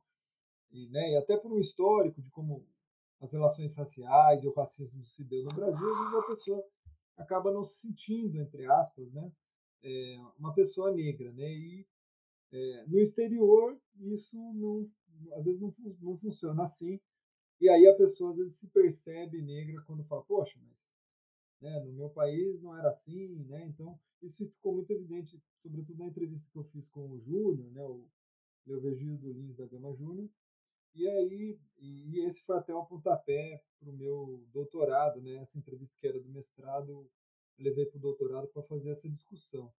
[0.70, 2.66] e, né, e até por um histórico de como
[3.20, 6.64] as relações raciais e o racismo se deu no Brasil, às vezes a pessoa
[7.16, 9.30] acaba não se sentindo, entre aspas, né,
[9.82, 11.86] é, uma pessoa negra, né, e
[12.52, 14.86] é, no exterior, isso não,
[15.34, 17.00] às vezes não, não funciona assim.
[17.58, 20.81] E aí a pessoa às vezes se percebe negra quando fala, poxa, mas
[21.62, 23.64] né, no meu país não era assim, né?
[23.66, 27.86] Então, isso ficou muito evidente, sobretudo na entrevista que eu fiz com o Júnior, né,
[27.86, 28.04] o
[28.66, 30.28] Leovegildo Lins da Gama Júnior.
[30.94, 35.36] E aí, e esse foi até o pontapé para o meu doutorado, né?
[35.36, 37.10] Essa entrevista que era do mestrado, eu
[37.58, 39.72] levei para o doutorado para fazer essa discussão.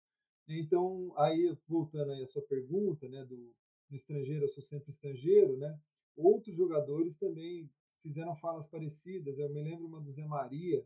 [0.48, 3.54] Então, aí voltando aí à sua pergunta, né, do,
[3.88, 5.78] do estrangeiro, eu sou sempre estrangeiro, né?
[6.16, 7.70] Outros jogadores também
[8.00, 9.38] fizeram falas parecidas.
[9.38, 10.84] Eu me lembro uma do Zé Maria,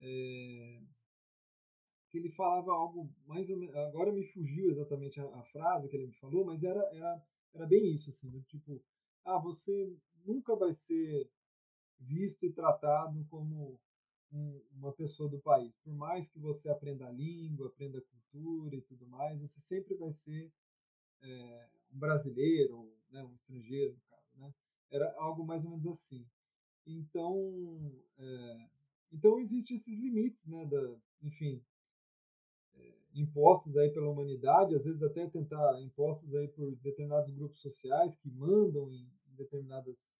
[0.00, 0.80] é,
[2.10, 3.74] que ele falava algo mais ou menos.
[3.76, 7.22] Agora me fugiu exatamente a, a, frase que ele me falou, mas era, era,
[7.54, 8.82] era bem isso, assim, do tipo,
[9.24, 11.30] ah, você nunca vai ser
[12.00, 13.80] visto e tratado como
[14.32, 15.76] um, uma pessoa do país.
[15.78, 19.94] Por mais que você aprenda a língua, aprenda a cultura e tudo mais, você sempre
[19.94, 20.50] vai ser
[21.22, 24.28] é, um brasileiro, né, um estrangeiro, no caso.
[24.36, 24.54] Né?
[24.90, 26.26] Era algo mais ou menos assim.
[26.86, 28.68] Então, é,
[29.12, 31.62] então existem esses limites, né, da, enfim,
[32.74, 38.16] é, impostos aí pela humanidade, às vezes até tentar impostos aí por determinados grupos sociais
[38.16, 40.16] que mandam em determinadas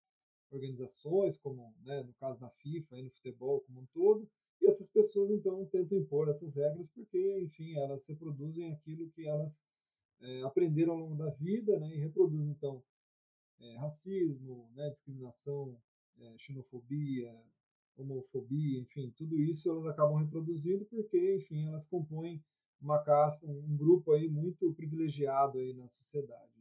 [0.51, 4.29] organizações, como né, no caso da FIFA, aí no futebol como um todo,
[4.61, 9.63] e essas pessoas então tentam impor essas regras porque, enfim, elas reproduzem aquilo que elas
[10.21, 12.83] é, aprenderam ao longo da vida, né, e reproduzem então
[13.61, 15.77] é, racismo, né, discriminação,
[16.37, 17.33] xenofobia,
[18.03, 22.43] homofobia, enfim, tudo isso elas acabam reproduzindo porque, enfim, elas compõem
[22.81, 26.59] uma caça, um grupo aí muito privilegiado aí na sociedade.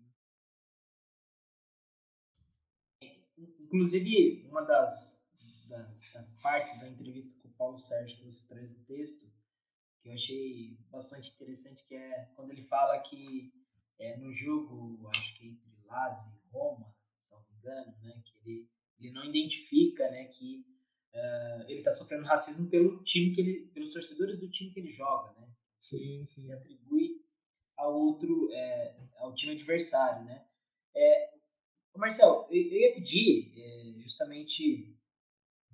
[3.67, 5.23] inclusive, uma das,
[5.67, 9.29] das, das, partes da entrevista com o Paulo Sérgio que você traz no texto,
[10.01, 13.53] que eu achei bastante interessante, que é quando ele fala que
[13.99, 18.37] é, no jogo, acho que entre Lazio e Roma, se não me engano, né, que
[18.49, 18.69] ele,
[18.99, 20.65] ele não identifica né, que
[21.17, 24.91] uh, ele está sofrendo racismo pelo time que ele, pelos torcedores do time que ele
[24.91, 25.47] joga, né?
[25.77, 26.43] Sim, sim.
[26.43, 27.21] Ele atribui
[27.75, 30.45] ao outro, é, ao time adversário, né?
[30.95, 31.37] É,
[31.95, 34.95] Marcel, eu, eu ia pedir é, justamente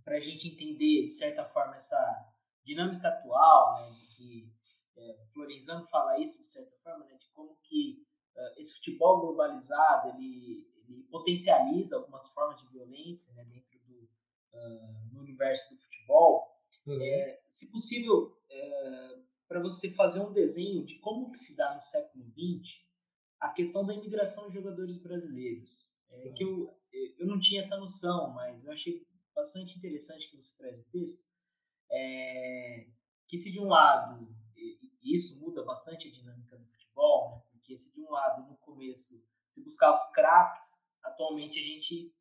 [0.04, 4.54] para a gente entender, de certa forma, essa dinâmica atual, né, de que
[4.96, 10.10] é, Florenzano fala isso, de certa forma, né, de como que uh, esse futebol globalizado,
[10.10, 13.73] ele, ele, potencializa algumas formas de violência né, dentro
[14.54, 16.48] uh, no universo do futebol.
[16.86, 17.02] Uhum.
[17.02, 21.82] É, se possível, é, para você fazer um desenho de como que se dá no
[21.82, 22.84] século XX
[23.40, 25.90] a questão da imigração de jogadores brasileiros.
[26.10, 26.74] É, que eu,
[27.18, 31.24] eu não tinha essa noção, mas eu achei bastante interessante que você traz o texto.
[31.92, 32.88] É,
[33.28, 37.42] que se de um lado, e isso muda bastante a dinâmica do futebol, né?
[37.52, 42.14] porque se de um lado no começo se buscava os craques, atualmente a gente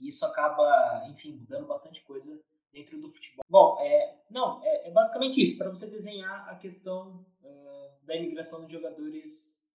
[0.00, 2.40] isso acaba, enfim, mudando bastante coisa
[2.72, 3.44] dentro do futebol.
[3.48, 8.66] Bom, é, não, é, é basicamente isso, para você desenhar a questão uh, da imigração
[8.66, 9.66] de jogadores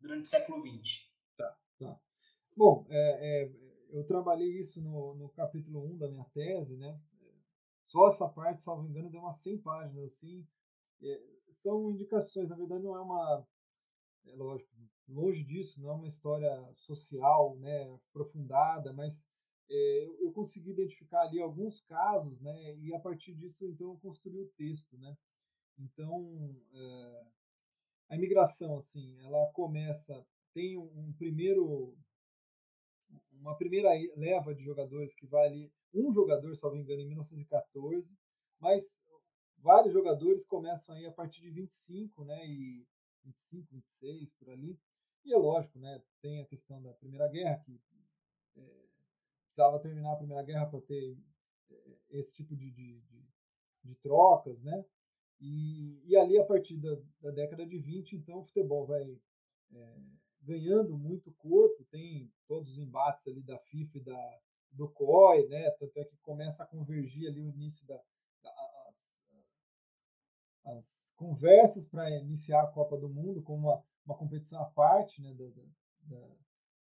[0.00, 1.08] durante o século XX.
[1.36, 2.00] Tá, tá.
[2.56, 3.52] Bom, é, é,
[3.90, 7.00] eu trabalhei isso no, no capítulo 1 da minha tese, né?
[7.86, 10.46] Só essa parte, salvo engano, deu umas 100 páginas, assim.
[11.02, 13.46] É, são indicações, na verdade não é uma,
[14.26, 14.70] é lógico,
[15.08, 19.26] longe disso, não é uma história social, né, aprofundada, mas
[19.70, 24.40] é, eu consegui identificar ali alguns casos, né, e a partir disso, então, eu construí
[24.40, 25.16] o texto, né.
[25.78, 27.24] Então, é,
[28.10, 31.96] a imigração, assim, ela começa, tem um, um primeiro,
[33.32, 38.16] uma primeira leva de jogadores que vai ali, um jogador, salvo engano, em 1914,
[38.60, 39.00] mas
[39.58, 42.86] vários jogadores começam aí a partir de 25, né, e
[43.24, 44.78] 25, 26, por ali.
[45.24, 47.80] E é lógico, né, tem a questão da Primeira Guerra, que
[48.56, 48.91] é,
[49.52, 51.14] precisava terminar a Primeira Guerra para ter
[51.70, 53.26] é, esse tipo de, de, de,
[53.84, 54.84] de trocas, né?
[55.40, 59.02] E, e, ali, a partir da, da, década de 20, então, o futebol vai
[59.74, 59.96] é,
[60.40, 65.70] ganhando muito corpo, tem todos os embates ali da FIFA e da, do COI, né?
[65.72, 68.00] Tanto é que começa a convergir ali o início da,
[70.64, 75.34] as conversas para iniciar a Copa do Mundo como uma, uma competição à parte né,
[75.34, 75.62] da, da,
[76.02, 76.28] da,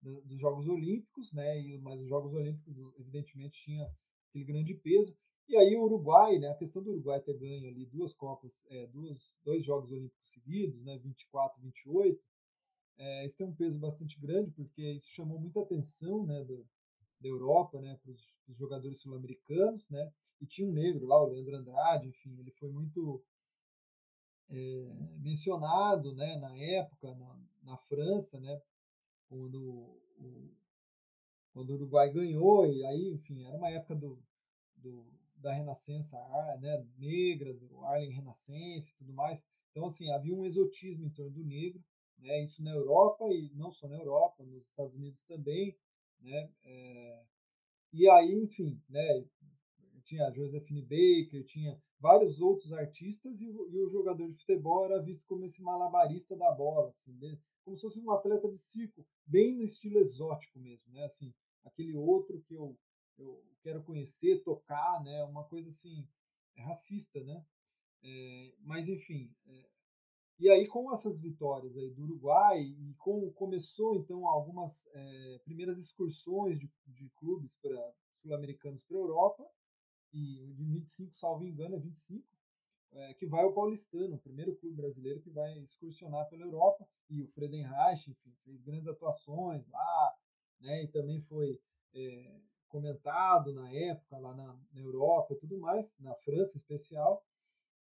[0.03, 3.91] dos Jogos Olímpicos, né, e, mas os Jogos Olímpicos, evidentemente, tinha
[4.29, 5.15] aquele grande peso.
[5.49, 8.87] E aí o Uruguai, né, a questão do Uruguai ter ganho ali duas Copas, é,
[8.87, 12.23] duas, dois Jogos Olímpicos seguidos, né, 24 e 28,
[12.99, 16.55] é, isso tem um peso bastante grande, porque isso chamou muita atenção né, da,
[17.21, 21.57] da Europa né, para os jogadores sul-americanos, né, e tinha um negro lá, o Leandro
[21.57, 23.23] Andrade, enfim, ele foi muito
[24.51, 28.61] é, mencionado né, na época, na, na França, né,
[29.31, 29.63] quando
[30.19, 30.51] o,
[31.53, 34.19] quando o Uruguai ganhou, e aí, enfim, era uma época do,
[34.77, 36.19] do da Renascença
[36.61, 39.49] né, negra, do Arlen Renascença e tudo mais.
[39.71, 41.83] Então, assim, havia um exotismo em torno do negro,
[42.19, 45.75] né, isso na Europa e não só na Europa, nos Estados Unidos também,
[46.21, 47.23] né, é,
[47.93, 49.25] e aí, enfim, né,
[50.05, 55.25] tinha Josephine Baker, tinha vários outros artistas e, e, o jogador de futebol era visto
[55.27, 57.39] como esse malabarista da bola, assim, né?
[57.71, 61.05] Como se fosse um atleta de circo, bem no estilo exótico mesmo, né?
[61.05, 61.33] Assim,
[61.65, 62.77] aquele outro que eu,
[63.17, 65.23] eu quero conhecer, tocar, né?
[65.25, 66.05] Uma coisa assim
[66.59, 67.45] racista, né?
[68.03, 69.71] É, mas enfim, é,
[70.41, 75.79] e aí com essas vitórias aí do Uruguai e com começou então algumas é, primeiras
[75.79, 79.47] excursões de, de clubes para sul-americanos para a Europa
[80.13, 82.27] e de 25, salvo engano, é 25,
[82.93, 87.23] é, que vai ao Paulistano, o primeiro clube brasileiro que vai excursionar pela Europa, e
[87.23, 90.15] o Fredenreich, enfim, fez grandes atuações lá,
[90.61, 91.61] né, e também foi
[91.95, 97.25] é, comentado na época lá na, na Europa e tudo mais, na França em especial,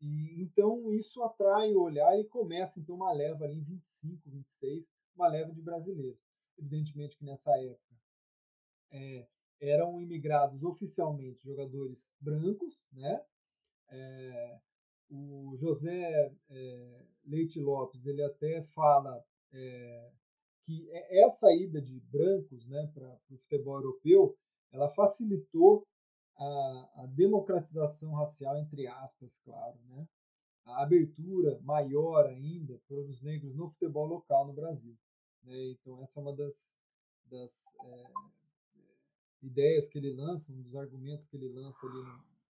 [0.01, 4.85] e então isso atrai o olhar e começa então uma leva ali em 25, 26,
[5.15, 6.19] uma leva de brasileiros.
[6.57, 7.95] Evidentemente que nessa época
[8.91, 9.27] é,
[9.59, 13.23] eram imigrados oficialmente jogadores brancos, né?
[13.89, 14.59] É,
[15.09, 20.11] o José é, Leite Lopes ele até fala é,
[20.63, 24.37] que essa ida de brancos né, para o futebol europeu
[24.71, 25.87] ela facilitou
[26.37, 30.07] a, a, democratização racial entre aspas claro né
[30.65, 34.97] a abertura maior ainda para os negros no futebol local no Brasil
[35.43, 35.71] né?
[35.71, 36.75] então essa é uma das,
[37.29, 38.03] das é,
[39.45, 42.03] ideias que ele lança, um dos argumentos que ele lança ali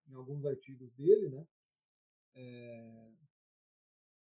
[0.09, 1.45] em alguns artigos dele, né?
[2.35, 3.05] É,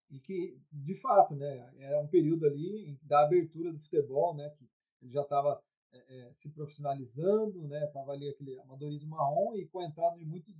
[0.09, 4.69] e que, de fato, né, era um período ali da abertura do futebol, né, que
[5.01, 5.59] ele já estava
[5.91, 10.25] é, é, se profissionalizando, né, estava ali aquele amadorismo marrom e com a entrada de
[10.25, 10.55] muitos,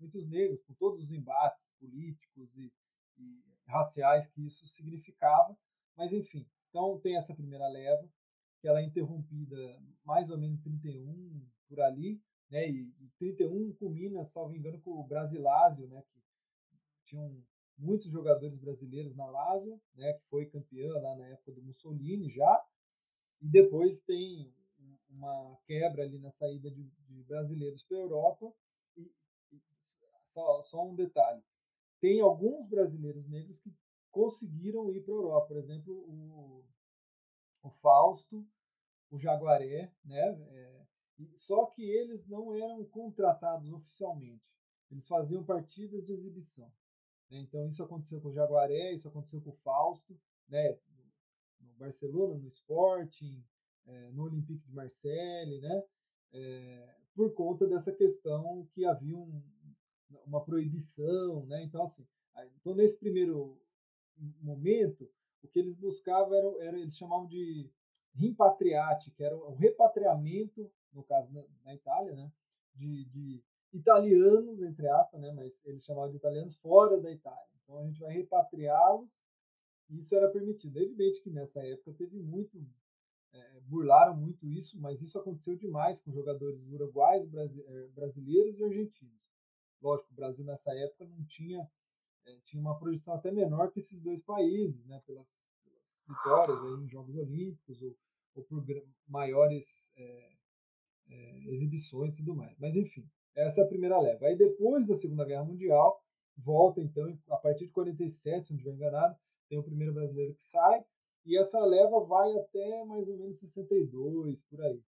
[0.00, 2.72] muitos negros, com todos os embates políticos e,
[3.18, 5.56] e raciais que isso significava,
[5.96, 8.08] mas enfim, então tem essa primeira leva,
[8.60, 12.68] que ela é interrompida mais ou menos 31 por ali, né?
[12.68, 16.02] E, e 31 culmina, salvo engano, com o Brasilásio, né?
[16.02, 16.18] Que
[17.06, 17.42] tinham
[17.78, 20.12] muitos jogadores brasileiros na Lazio, né?
[20.14, 22.64] Que foi campeã lá na época do Mussolini já.
[23.40, 24.54] E depois tem
[25.10, 28.52] uma quebra ali na saída de, de brasileiros para a Europa.
[28.96, 29.10] E,
[30.24, 31.42] só, só um detalhe:
[32.00, 33.72] tem alguns brasileiros negros que
[34.10, 35.48] conseguiram ir para a Europa.
[35.48, 36.64] Por exemplo, o,
[37.62, 38.46] o Fausto,
[39.10, 40.28] o Jaguaré, né?
[40.50, 40.86] É,
[41.36, 44.44] só que eles não eram contratados oficialmente.
[44.90, 46.70] Eles faziam partidas de exibição.
[47.30, 47.40] Né?
[47.40, 50.76] Então isso aconteceu com o Jaguaré, isso aconteceu com o Fausto, né?
[51.60, 53.44] no Barcelona, no Sporting,
[53.86, 55.82] é, no Olympique de Marseille, né?
[56.32, 59.42] É, por conta dessa questão que havia um,
[60.26, 61.62] uma proibição, né?
[61.62, 62.06] Então assim,
[62.60, 63.58] então nesse primeiro
[64.40, 65.10] momento
[65.42, 67.70] o que eles buscavam era, era eles chamavam de
[68.14, 72.32] rimpatriate, que era o repatriamento no caso na, na Itália, né,
[72.74, 77.48] de, de, italianos, entre aspas, né, mas eles chamavam de italianos fora da Itália.
[77.62, 79.10] Então a gente vai repatriá-los
[79.90, 80.78] isso era permitido.
[80.78, 82.58] É evidente que nessa época teve muito,
[83.32, 89.14] é, burlaram muito isso, mas isso aconteceu demais com jogadores uruguais, é, brasileiros e argentinos.
[89.80, 91.68] Lógico, o Brasil nessa época não tinha
[92.24, 96.84] é, tinha uma projeção até menor que esses dois países, né, pelas, pelas vitórias aí
[96.84, 97.96] em Jogos Olímpicos ou,
[98.34, 98.64] ou por
[99.06, 100.32] maiores é,
[101.08, 102.58] é, exibições e tudo mais.
[102.58, 104.26] Mas enfim, essa é a primeira leva.
[104.26, 106.02] Aí depois da Segunda Guerra Mundial,
[106.36, 109.16] volta então, a partir de 47, se não estiver enganado,
[109.48, 110.84] tem o primeiro brasileiro que sai,
[111.24, 114.82] e essa leva vai até mais ou menos 62, por aí.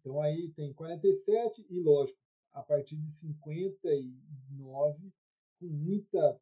[0.00, 2.18] Então aí tem 47 e, lógico,
[2.52, 5.12] a partir de 59,
[5.58, 6.40] com muita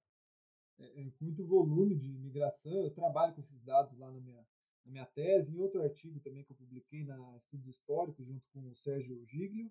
[0.79, 4.45] é, com muito volume de imigração, eu trabalho com esses dados lá na minha,
[4.85, 8.69] na minha tese, em outro artigo também que eu publiquei na Estudos Históricos, junto com
[8.69, 9.71] o Sérgio Giglio.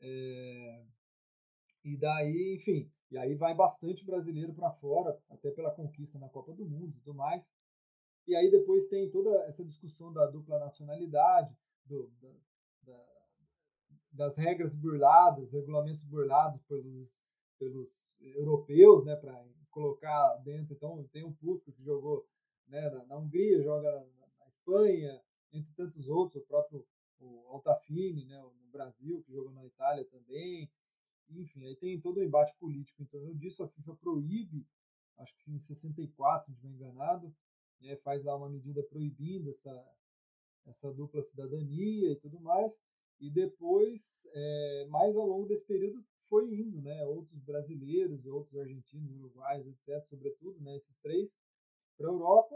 [0.00, 0.84] É,
[1.84, 6.52] e daí, enfim, e aí vai bastante brasileiro para fora, até pela conquista na Copa
[6.52, 7.50] do Mundo e tudo mais.
[8.26, 11.56] E aí depois tem toda essa discussão da dupla nacionalidade,
[11.86, 12.28] do, da,
[12.82, 13.04] da,
[14.12, 17.18] das regras burladas, regulamentos burlados pelos,
[17.58, 20.74] pelos europeus, né, para colocar dentro.
[20.74, 22.26] Então tem o Puskas que jogou
[22.66, 24.06] né, na, na Hungria, joga
[24.68, 25.20] Espanha,
[25.52, 26.86] entre tantos outros, o próprio
[27.20, 30.70] o Altafine, né, no Brasil, que jogou na Itália também.
[31.30, 33.62] Enfim, aí tem todo o embate político em torno disso.
[33.62, 34.66] A FIFA proíbe,
[35.18, 37.34] acho que em 64, se não estiver enganado,
[37.80, 39.92] né, faz lá uma medida proibindo essa,
[40.66, 42.80] essa dupla cidadania e tudo mais.
[43.20, 49.10] E depois, é, mais ao longo desse período, foi indo, né, outros brasileiros, outros argentinos,
[49.16, 51.36] uruguaios, etc., sobretudo, né, esses três,
[51.96, 52.54] para a Europa.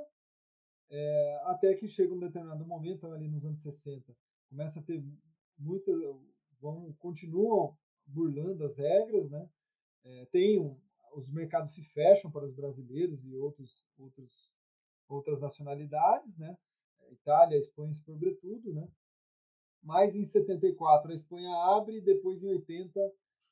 [0.91, 4.15] É, até que chega um determinado momento, ali nos anos 60,
[4.53, 5.03] começa a ter
[5.59, 5.91] muita.
[6.61, 9.49] Vão, continuam burlando as regras, né?
[10.05, 10.79] É, tem um,
[11.15, 14.55] os mercados se fecham para os brasileiros e outros, outros,
[15.09, 16.57] outras nacionalidades, né?
[17.11, 18.89] Itália, Espanha, sobretudo, né?
[19.83, 23.01] Mas em 74 a Espanha abre e depois em 80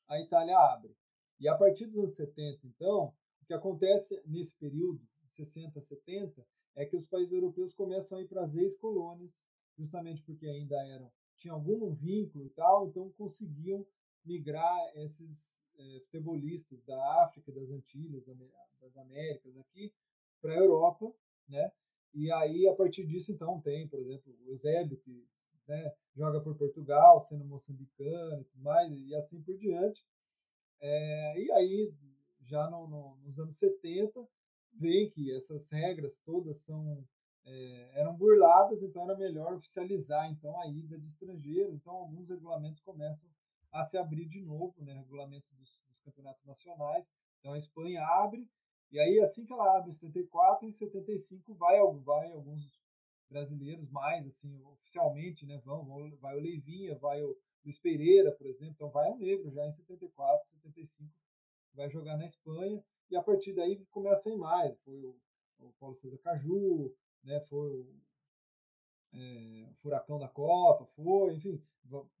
[0.07, 0.95] a Itália abre.
[1.39, 6.85] E a partir dos anos 70, então, o que acontece nesse período, 60, 70, é
[6.85, 9.43] que os países europeus começam a ir para as ex-colônias,
[9.77, 13.85] justamente porque ainda eram tinham algum vínculo e tal, então conseguiam
[14.23, 18.23] migrar esses é, futebolistas da África, das Antilhas,
[18.79, 19.91] das Américas aqui
[20.39, 21.11] para a Europa,
[21.49, 21.71] né?
[22.13, 25.25] E aí a partir disso então tem, por exemplo, o Eusébio que
[25.67, 30.05] né, joga por Portugal, sendo moçambicano e tudo mais, e assim por diante.
[30.79, 31.93] É, e aí
[32.41, 34.27] já no, no, nos anos 70
[34.73, 37.03] vê que essas regras todas são
[37.45, 41.73] é, eram burladas, então era melhor oficializar então a ida de estrangeiros.
[41.73, 43.29] Então alguns regulamentos começam
[43.71, 47.09] a se abrir de novo, né, regulamentos dos, dos campeonatos nacionais.
[47.39, 48.47] Então a Espanha abre
[48.91, 52.79] e aí assim que ela abre em 74, em 75 vai vai alguns
[53.29, 58.47] brasileiros mais assim oficialmente, né, vão, vão vai o Leivinha, vai o Luiz Pereira, por
[58.47, 61.09] exemplo, então vai o negro já em 74, 75
[61.73, 64.81] vai jogar na Espanha e a partir daí começa a ir mais.
[64.81, 65.15] Foi o,
[65.59, 66.93] o Paulo César Caju,
[67.23, 67.87] né, foi o,
[69.13, 71.61] é, Furacão da Copa, foi, enfim,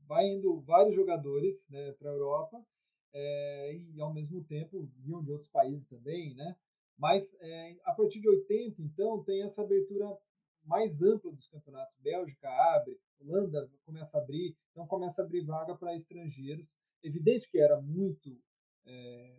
[0.07, 2.65] vai indo vários jogadores né, para a Europa
[3.13, 6.55] é, e ao mesmo tempo iam de outros países também, né?
[6.97, 10.17] Mas é, a partir de 80, então, tem essa abertura
[10.63, 11.97] mais ampla dos campeonatos.
[11.99, 16.71] Bélgica abre, Holanda começa a abrir, então começa a abrir vaga para estrangeiros.
[17.03, 18.39] Evidente que era muito,
[18.85, 19.35] é,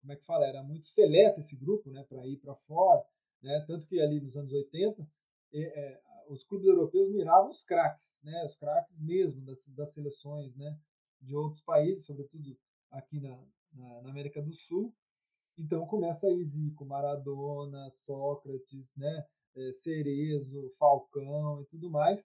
[0.00, 3.04] como é que fala, era muito seleto esse grupo, né, para ir para fora,
[3.42, 3.64] né?
[3.66, 5.06] Tanto que ali nos anos 80
[5.54, 10.78] é, os clubes europeus miravam os craques, né, os craques mesmo das, das seleções, né,
[11.20, 12.56] de outros países, sobretudo
[12.90, 13.36] aqui na,
[13.72, 14.94] na, na América do Sul.
[15.56, 19.26] Então começa aí Zico, Maradona, Sócrates, né,
[19.56, 22.22] é, Cerezo, Falcão e tudo mais.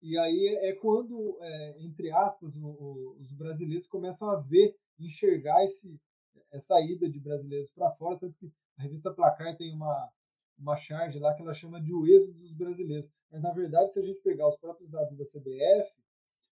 [0.00, 5.64] E aí é quando, é, entre aspas, o, o, os brasileiros começam a ver, enxergar
[5.64, 5.98] esse,
[6.52, 10.08] essa ida de brasileiros para fora, tanto que a revista Placar tem uma,
[10.58, 13.10] uma charge lá que ela chama de o êxodo dos brasileiros.
[13.30, 15.90] Mas, na verdade, se a gente pegar os próprios dados da CBF,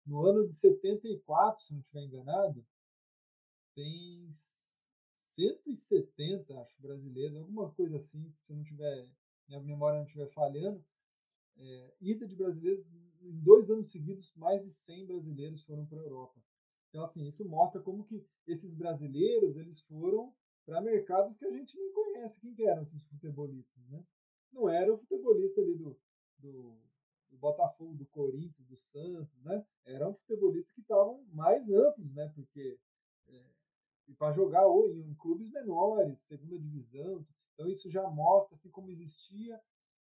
[0.04, 2.64] no ano de 74, se não estiver enganado,
[3.74, 4.28] tem
[5.34, 9.08] 170, acho, brasileiros, alguma coisa assim, se não tiver,
[9.48, 10.84] minha memória não estiver falhando,
[11.56, 16.02] é, ida de brasileiros, em dois anos seguidos, mais de 100 brasileiros foram para a
[16.02, 16.42] Europa.
[16.88, 20.34] Então, assim, isso mostra como que esses brasileiros, eles foram
[20.64, 22.40] para mercados que a gente nem conhece.
[22.40, 24.04] Quem que eram esses futebolistas, né?
[24.52, 25.98] Não era o futebolista ali do,
[26.38, 26.78] do,
[27.30, 29.64] do Botafogo, do Corinthians, do Santos, né?
[29.84, 32.30] Eram futebolistas que estavam mais amplos, né?
[32.34, 32.78] Porque
[33.28, 33.44] é,
[34.18, 37.24] para jogar ou em clubes menores, segunda divisão.
[37.54, 39.60] Então isso já mostra assim como existia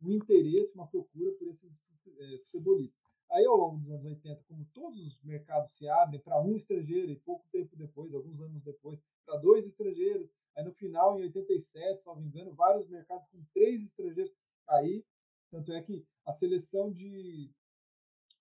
[0.02, 1.82] um interesse, uma procura por esses
[2.18, 3.05] é, futebolistas.
[3.30, 7.10] Aí ao longo dos anos 80, como todos os mercados se abrem para um estrangeiro
[7.10, 12.00] e pouco tempo depois, alguns anos depois, para dois estrangeiros, aí no final em 87,
[12.00, 14.32] se não me engano, vários mercados com três estrangeiros.
[14.68, 15.04] Aí,
[15.50, 17.50] tanto é que a seleção de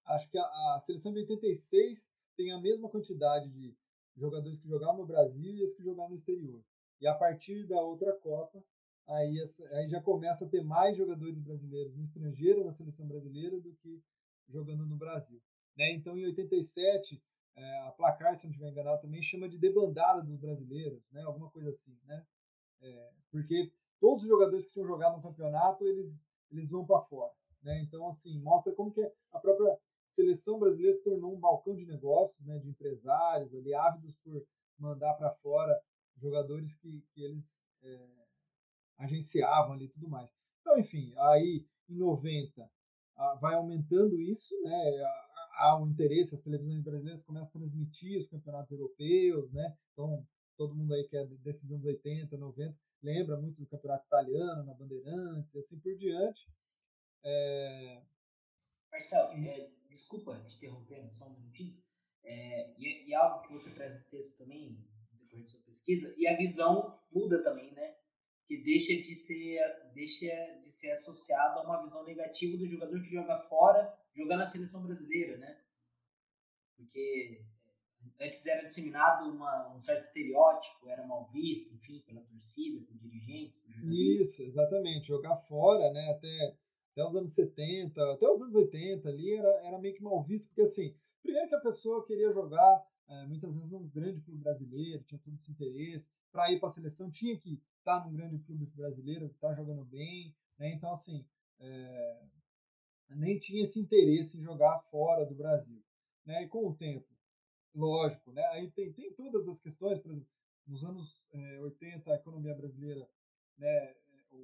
[0.05, 0.43] acho que a,
[0.75, 2.07] a seleção de 86
[2.37, 3.75] tem a mesma quantidade de
[4.15, 6.61] jogadores que jogavam no Brasil e os que jogavam no exterior.
[7.01, 8.63] E a partir da outra Copa,
[9.07, 13.73] aí, aí já começa a ter mais jogadores brasileiros no estrangeiro, na seleção brasileira, do
[13.75, 14.01] que
[14.47, 15.41] jogando no Brasil.
[15.77, 15.93] Né?
[15.93, 17.21] Então, em 87,
[17.55, 21.21] é, a Placar, se não estiver enganado, também chama de debandada dos brasileiros, né?
[21.23, 21.97] alguma coisa assim.
[22.05, 22.25] Né?
[22.81, 27.33] É, porque todos os jogadores que tinham jogado no campeonato, eles, eles vão para fora.
[27.61, 27.81] Né?
[27.81, 29.77] Então, assim, mostra como que a própria
[30.07, 34.45] seleção brasileira se tornou um balcão de negócios, né, de empresários ali ávidos por
[34.77, 35.77] mandar para fora
[36.17, 38.07] jogadores que, que eles é,
[38.97, 40.29] agenciavam ali e tudo mais.
[40.61, 42.69] Então, enfim, aí em 90
[43.39, 45.03] vai aumentando isso, né,
[45.57, 50.25] há um interesse, as televisões brasileiras começam a transmitir os campeonatos europeus, né, então
[50.57, 54.73] todo mundo aí que é desses anos 80, 90, lembra muito do campeonato italiano, na
[54.73, 56.49] Bandeirantes e assim por diante.
[57.23, 58.01] É...
[58.91, 61.83] Marcelo, é, desculpa te interrompendo só um minutinho,
[62.23, 64.83] é, e, e, algo que você traz no texto também,
[65.19, 67.95] depois da sua pesquisa, e a visão muda também, né?
[68.47, 69.59] Que deixa de ser,
[69.93, 70.27] deixa
[70.61, 74.83] de ser associado a uma visão negativa do jogador que joga fora, jogar na seleção
[74.83, 75.59] brasileira, né?
[76.77, 77.41] Porque
[78.19, 83.57] antes era disseminado uma, um certo estereótipo, era mal visto, enfim, pela torcida, por dirigentes,
[83.59, 85.07] por Isso, exatamente.
[85.07, 86.11] Jogar fora, né?
[86.11, 86.55] Até
[86.95, 90.47] até os anos 70, até os anos 80 ali, era, era meio que mal visto,
[90.47, 95.03] porque assim, primeiro que a pessoa queria jogar é, muitas vezes num grande clube brasileiro,
[95.03, 98.39] tinha todo esse interesse, para ir para a seleção tinha que estar tá num grande
[98.39, 100.73] clube brasileiro, estar tá jogando bem, né?
[100.73, 101.25] então assim,
[101.59, 102.23] é,
[103.09, 105.83] nem tinha esse interesse em jogar fora do Brasil.
[106.25, 106.43] Né?
[106.43, 107.07] E com o tempo,
[107.73, 108.43] lógico, né?
[108.47, 110.29] aí tem, tem todas as questões, por exemplo,
[110.67, 113.07] nos anos é, 80 a economia brasileira
[113.57, 113.95] né,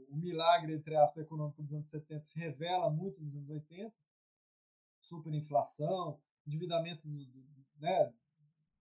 [0.09, 3.93] o milagre, entre aspas, econômico dos anos 70 se revela muito nos anos 80,
[5.01, 7.45] superinflação, endividamento do, do,
[7.77, 8.13] né,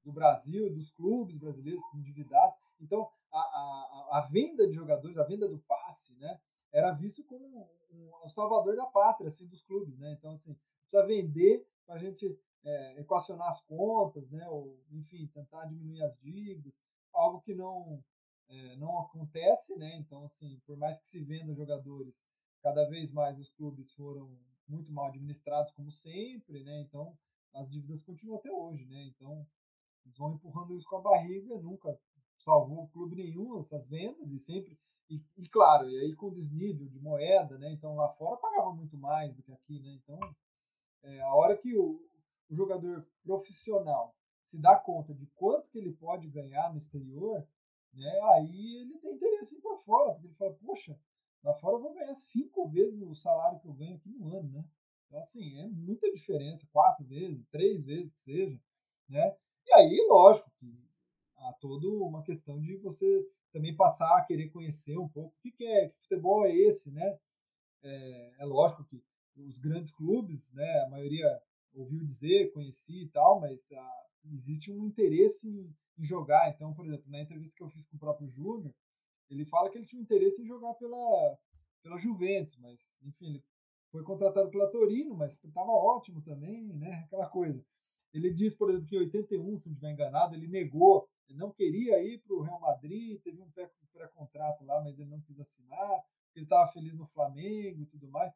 [0.05, 2.57] do Brasil, dos clubes brasileiros endividados.
[2.81, 6.41] Então, a, a, a, venda de jogadores, a venda do passe, né,
[6.73, 10.15] era visto como um, um salvador da pátria, assim, dos clubes, né?
[10.19, 14.47] Então, assim, precisa vender para a gente é, equacionar as contas, né?
[14.49, 16.73] Ou, enfim, tentar diminuir as dívidas,
[17.13, 18.03] algo que não
[18.49, 19.97] é, não acontece, né?
[19.97, 22.25] Então, assim, por mais que se venda jogadores,
[22.63, 24.39] cada vez mais os clubes foram
[24.69, 26.81] muito mal administrados, como sempre, né?
[26.83, 27.17] Então,
[27.55, 29.05] as dívidas continuam até hoje, né?
[29.05, 29.47] Então,
[30.05, 31.99] eles vão empurrando isso com a barriga, nunca
[32.41, 34.79] salvou clube nenhum essas vendas e sempre
[35.09, 37.73] e, e, claro, e aí com desnível de moeda, né?
[37.73, 39.99] Então lá fora pagava muito mais do que aqui, né?
[40.03, 40.19] Então
[41.03, 42.01] é, a hora que o,
[42.49, 47.47] o jogador profissional se dá conta de quanto que ele pode ganhar no exterior,
[47.93, 48.21] né?
[48.35, 50.99] Aí ele tem interesse em ir para fora, porque ele fala, poxa,
[51.43, 54.49] lá fora eu vou ganhar cinco vezes o salário que eu ganho aqui no ano,
[54.51, 54.65] né?
[55.07, 58.61] Então, assim, é muita diferença, quatro vezes, três vezes que seja,
[59.09, 59.37] né?
[59.67, 60.90] E aí, lógico que
[61.41, 65.51] há toda uma questão de você também passar a querer conhecer um pouco o que,
[65.51, 67.19] que é, que futebol é esse, né?
[67.83, 69.03] É, é, lógico que
[69.37, 71.41] os grandes clubes, né, a maioria
[71.73, 76.51] ouviu dizer, conheci e tal, mas a, ah, existe um interesse em, em, jogar.
[76.51, 78.75] Então, por exemplo, na entrevista que eu fiz com o próprio Júnior,
[79.31, 81.39] ele fala que ele tinha interesse em jogar pela,
[81.83, 83.45] pela Juventus, mas, enfim, ele
[83.91, 87.05] foi contratado pela Torino, mas estava ótimo também, né?
[87.07, 87.65] Aquela coisa.
[88.13, 91.53] Ele diz, por exemplo, que em 81, se não estiver enganado, ele negou, ele não
[91.53, 93.51] queria ir para o Real Madrid, teve um
[93.93, 96.05] pré-contrato lá, mas ele não quis assinar,
[96.35, 98.33] ele estava feliz no Flamengo e tudo mais.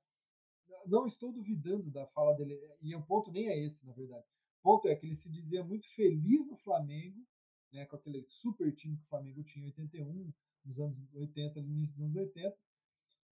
[0.86, 4.24] Não estou duvidando da fala dele, e o ponto nem é esse, na verdade.
[4.60, 7.18] O ponto é que ele se dizia muito feliz no Flamengo,
[7.72, 10.32] né, com aquele super time que o Flamengo tinha em 81,
[10.64, 12.56] nos anos 80, no início dos anos 80.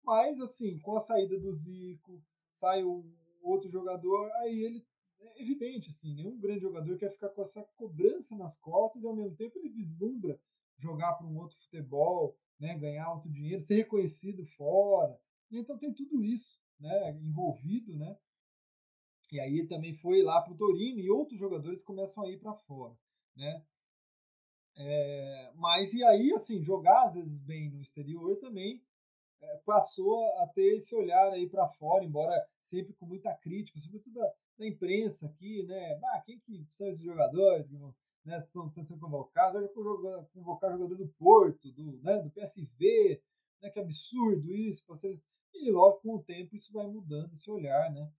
[0.03, 3.09] Mas, assim, com a saída do Zico, sai um
[3.41, 4.85] outro jogador, aí ele
[5.27, 9.15] é evidente, assim, nenhum grande jogador quer ficar com essa cobrança nas costas e ao
[9.15, 10.39] mesmo tempo ele vislumbra
[10.77, 15.19] jogar para um outro futebol, né, ganhar outro dinheiro, ser reconhecido fora.
[15.51, 18.17] Então tem tudo isso, né, envolvido, né?
[19.31, 22.39] E aí ele também foi lá para o Torino e outros jogadores começam a ir
[22.39, 22.95] para fora,
[23.35, 23.63] né?
[24.77, 28.81] É, mas e aí, assim, jogar às vezes bem no exterior também
[29.41, 34.13] é, passou a ter esse olhar aí para fora, embora sempre com muita crítica, sobretudo
[34.13, 35.99] da, da imprensa aqui, né?
[36.05, 37.75] Ah, quem que são esses jogadores que
[38.25, 39.61] né, são, estão sendo convocados?
[39.61, 39.69] Vai
[40.33, 43.21] convocar jogador do Porto, do, né, do PSV,
[43.61, 44.83] né, que absurdo isso.
[45.53, 48.11] E logo com o tempo isso vai mudando esse olhar, né?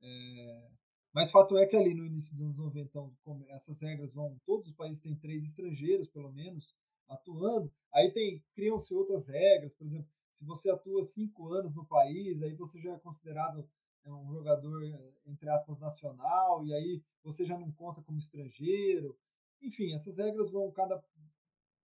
[0.00, 0.68] É,
[1.12, 4.68] mas fato é que ali no início dos anos 90, então, essas regras vão, todos
[4.68, 6.74] os países têm três estrangeiros, pelo menos,
[7.08, 7.72] atuando.
[7.92, 10.08] Aí tem criam-se outras regras, por exemplo,
[10.38, 13.68] se você atua cinco anos no país, aí você já é considerado
[14.04, 14.84] é, um jogador,
[15.26, 19.18] entre aspas, nacional, e aí você já não conta como estrangeiro.
[19.60, 21.02] Enfim, essas regras vão, cada,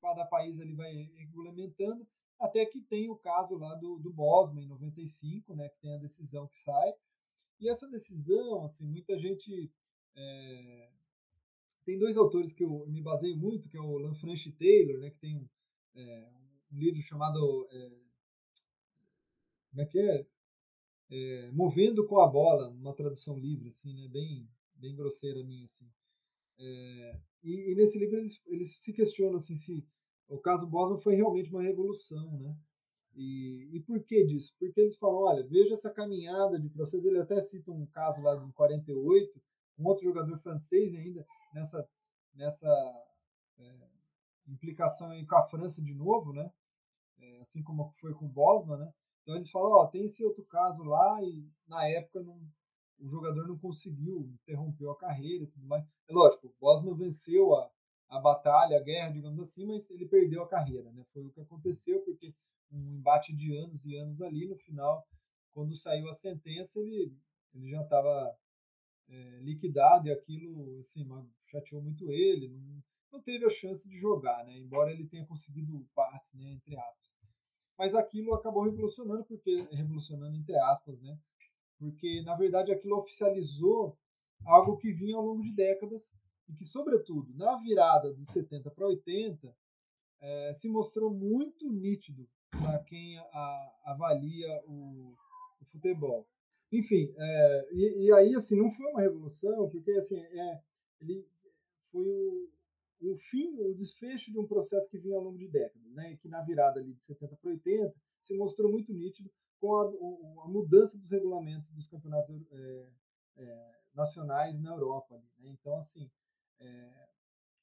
[0.01, 2.07] cada país ali vai regulamentando,
[2.39, 5.99] até que tem o caso lá do, do Bosman, em 95, né, que tem a
[5.99, 6.93] decisão que sai.
[7.59, 9.73] E essa decisão, assim, muita gente...
[10.15, 10.91] É...
[11.85, 15.19] Tem dois autores que eu me baseio muito, que é o Lanfranchi Taylor, né, que
[15.19, 15.49] tem um,
[15.97, 16.31] é,
[16.71, 17.69] um livro chamado...
[17.73, 18.04] É,
[19.75, 20.27] como é que é?
[21.11, 21.51] é?
[21.51, 24.09] Movendo com a bola, uma tradução livre, assim, né?
[24.09, 25.91] Bem, bem grosseira minha, assim.
[26.57, 29.85] É, e, e, nesse livro eles, eles se questionam assim, se
[30.29, 32.57] o caso Bosman foi realmente uma revolução, né?
[33.16, 34.55] E, e por que disso?
[34.59, 37.07] Porque eles falam, olha, veja essa caminhada de processo.
[37.07, 39.43] Ele até cita um caso lá de 48,
[39.79, 41.89] um outro jogador francês ainda nessa
[42.35, 42.68] nessa
[43.59, 43.89] é,
[44.49, 46.51] implicação aí com a França de novo, né?
[47.18, 48.93] É, assim como foi com o Bosman, né?
[49.25, 52.39] Então eles falam, ó, tem esse outro caso lá e na época não,
[53.01, 55.83] o jogador não conseguiu, interrompeu a carreira e tudo mais.
[56.07, 57.70] É lógico, o Bosman venceu a,
[58.11, 61.03] a batalha, a guerra, digamos assim, mas ele perdeu a carreira, né?
[61.07, 62.35] Foi o que aconteceu, porque
[62.70, 65.07] um embate de anos e anos ali, no final,
[65.55, 67.16] quando saiu a sentença, ele,
[67.55, 68.37] ele já estava
[69.09, 71.09] é, liquidado e aquilo, assim,
[71.45, 74.59] chateou muito ele, não, não teve a chance de jogar, né?
[74.59, 77.14] Embora ele tenha conseguido o passe, né, entre aspas
[77.79, 81.18] mas aquilo acabou revolucionando, porque revolucionando entre aspas, né?
[81.79, 83.97] Porque na verdade aquilo oficializou
[84.45, 86.14] algo que vinha ao longo de décadas
[86.49, 89.55] e que, sobretudo, na virada dos 70 para 80,
[90.20, 95.14] é, se mostrou muito nítido para quem a, avalia o,
[95.61, 96.27] o, futebol.
[96.70, 100.61] Enfim, é, e, e, aí assim não foi uma revolução, porque assim é,
[101.01, 101.27] ele
[101.91, 102.49] foi o,
[103.01, 106.29] o fim, o desfecho de um processo que vinha ao longo de décadas, né, que
[106.29, 109.31] na virada ali de 70 para 80 se mostrou muito nítido
[109.61, 112.91] com a, a mudança dos regulamentos dos campeonatos é,
[113.37, 115.23] é, nacionais na Europa.
[115.39, 115.51] Né?
[115.51, 116.11] Então, assim,
[116.61, 117.09] é,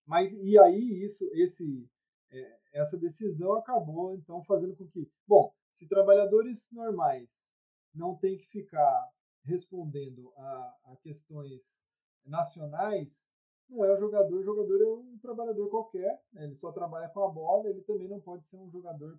[0.06, 1.90] mas e aí isso, esse,
[2.32, 7.30] é, essa decisão acabou então fazendo com que, bom, se trabalhadores normais
[7.94, 9.10] não têm que ficar
[9.44, 11.62] respondendo a, a questões
[12.26, 13.10] nacionais,
[13.72, 16.44] não é o jogador, o jogador é um trabalhador qualquer, né?
[16.44, 19.18] ele só trabalha com a bola, ele também não pode ser um jogador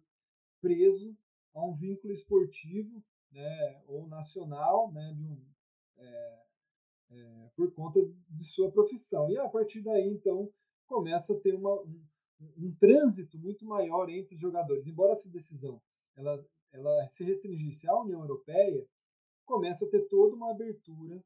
[0.61, 1.17] preso
[1.55, 5.43] a um vínculo esportivo né, ou nacional né, de um,
[5.97, 6.43] é,
[7.11, 9.31] é, por conta de sua profissão.
[9.31, 10.53] E a partir daí, então,
[10.87, 12.05] começa a ter uma, um,
[12.59, 14.87] um trânsito muito maior entre os jogadores.
[14.87, 15.81] Embora essa decisão
[16.15, 18.87] ela, ela se restringisse à União Europeia,
[19.47, 21.23] começa a ter toda uma abertura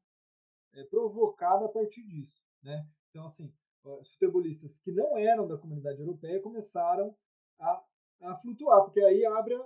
[0.73, 2.41] é, provocada a partir disso.
[2.63, 2.85] Né?
[3.17, 3.51] Então, assim,
[3.83, 7.15] os futebolistas que não eram da comunidade europeia começaram
[7.57, 7.83] a,
[8.21, 9.59] a flutuar, porque aí abre,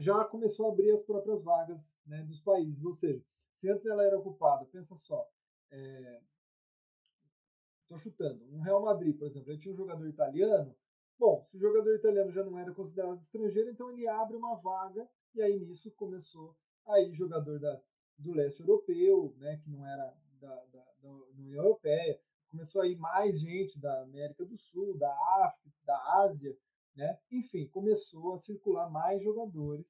[0.00, 2.84] já começou a abrir as próprias vagas né, dos países.
[2.84, 3.24] Ou seja,
[3.54, 5.26] Se antes ela era ocupada, pensa só,
[7.82, 10.76] estou é, chutando, um Real Madrid, por exemplo, ele tinha um jogador italiano,
[11.18, 15.08] bom, se o jogador italiano já não era considerado estrangeiro, então ele abre uma vaga,
[15.34, 16.54] e aí nisso começou
[16.86, 17.80] aí jogador da,
[18.18, 22.20] do leste europeu, né, que não era da, da, da União Europeia,
[22.50, 25.12] começou a ir mais gente da América do Sul, da
[25.44, 26.56] África, da Ásia,
[26.96, 27.18] né?
[27.30, 29.86] Enfim, começou a circular mais jogadores.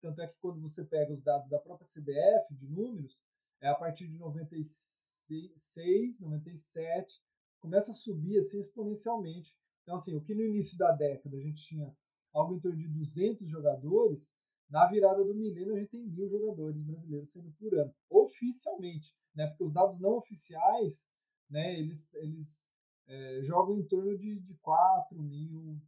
[0.00, 3.20] Tanto é que quando você pega os dados da própria CBF, de números,
[3.60, 7.22] é a partir de 96, 97,
[7.60, 9.56] começa a subir assim exponencialmente.
[9.82, 11.96] Então, assim, o que no início da década a gente tinha
[12.32, 14.30] algo em torno de 200 jogadores,
[14.68, 19.46] na virada do milênio a gente tem mil jogadores brasileiros sendo por ano, oficialmente, né?
[19.46, 21.04] Porque os dados não oficiais,
[21.52, 21.78] né?
[21.78, 22.68] Eles, eles
[23.06, 25.78] é, jogam em torno de, de 4 mil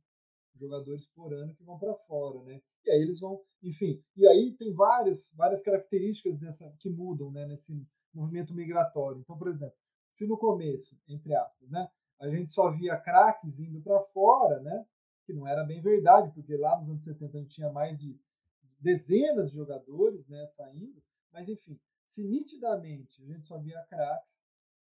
[0.57, 2.61] jogadores por ano que vão para fora, né?
[2.85, 7.47] E aí eles vão, enfim, e aí tem várias várias características dessa que mudam, né,
[7.47, 9.21] nesse movimento migratório.
[9.21, 9.75] Então, por exemplo,
[10.12, 11.89] se no começo, entre aspas, né,
[12.21, 14.87] a gente só via craques indo para fora, né,
[15.25, 18.17] que não era bem verdade, porque lá nos anos 70 a gente tinha mais de
[18.79, 21.03] dezenas de jogadores, né, saindo,
[21.33, 24.34] mas enfim, se nitidamente a gente só via craques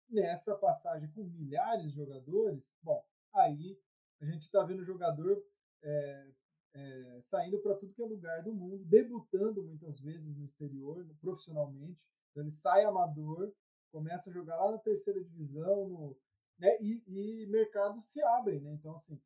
[0.09, 3.79] nessa passagem com milhares de jogadores, bom, aí
[4.21, 5.43] a gente está vendo jogador
[5.81, 6.31] é,
[6.73, 11.99] é, saindo para tudo que é lugar do mundo, debutando muitas vezes no exterior, profissionalmente.
[12.31, 13.53] Então ele sai amador,
[13.91, 16.17] começa a jogar lá na terceira divisão, no,
[16.57, 18.73] né, e, e mercados se abrem, né?
[18.73, 19.19] Então, assim,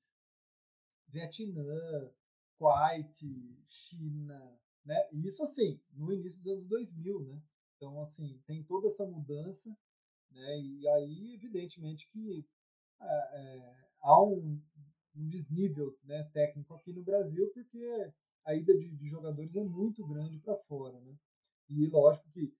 [1.07, 2.11] Vietnã,
[2.57, 3.15] Kuwait,
[3.69, 5.07] China, né?
[5.11, 7.41] E isso, assim, no início dos anos 2000, né?
[7.75, 9.75] Então, assim, tem toda essa mudança,
[10.31, 10.59] né?
[10.59, 12.45] E aí, evidentemente, que
[13.01, 14.61] é, é, há um,
[15.15, 18.11] um desnível né, técnico aqui no Brasil, porque
[18.45, 20.99] a ida de, de jogadores é muito grande para fora.
[21.01, 21.15] Né?
[21.69, 22.53] E lógico que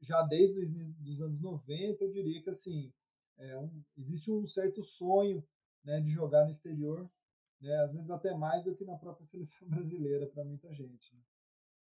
[0.00, 0.64] já desde
[1.10, 2.92] os anos 90, eu diria que assim,
[3.38, 5.44] é um, existe um certo sonho
[5.82, 7.10] né, de jogar no exterior,
[7.60, 11.14] né, às vezes até mais do que na própria seleção brasileira para muita gente.
[11.14, 11.22] Né?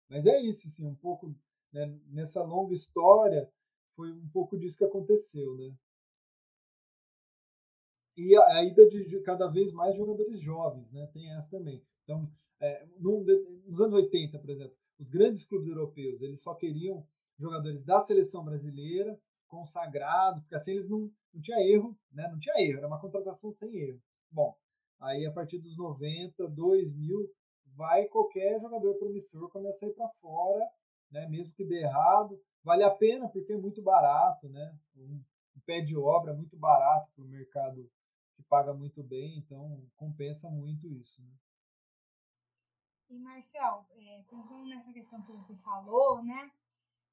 [0.09, 1.33] Mas é isso, assim, um pouco
[1.71, 3.49] né, nessa longa história,
[3.95, 5.55] foi um pouco disso que aconteceu.
[5.55, 5.75] Né?
[8.21, 11.07] e a, a ida de, de, cada vez mais jogadores jovens, né?
[11.13, 11.83] Tem essa também.
[12.03, 12.21] Então,
[12.59, 13.23] é, no,
[13.65, 17.05] nos anos 80, por exemplo, os grandes clubes europeus, eles só queriam
[17.39, 22.27] jogadores da seleção brasileira, consagrados, porque assim eles não, não tinha erro, né?
[22.31, 24.01] Não tinha erro, era uma contratação sem erro.
[24.29, 24.55] Bom,
[24.99, 27.29] aí a partir dos 90, 2000,
[27.75, 30.63] vai qualquer jogador promissor começa a ir para fora,
[31.09, 31.27] né?
[31.27, 34.77] Mesmo que dê errado, vale a pena porque é muito barato, né?
[34.95, 35.21] Um,
[35.65, 37.89] pé de obra muito barato para o mercado
[38.35, 41.21] que paga muito bem, então compensa muito isso.
[41.21, 41.31] Né?
[43.09, 46.51] E Marcel, é, pensando nessa questão que você falou, né?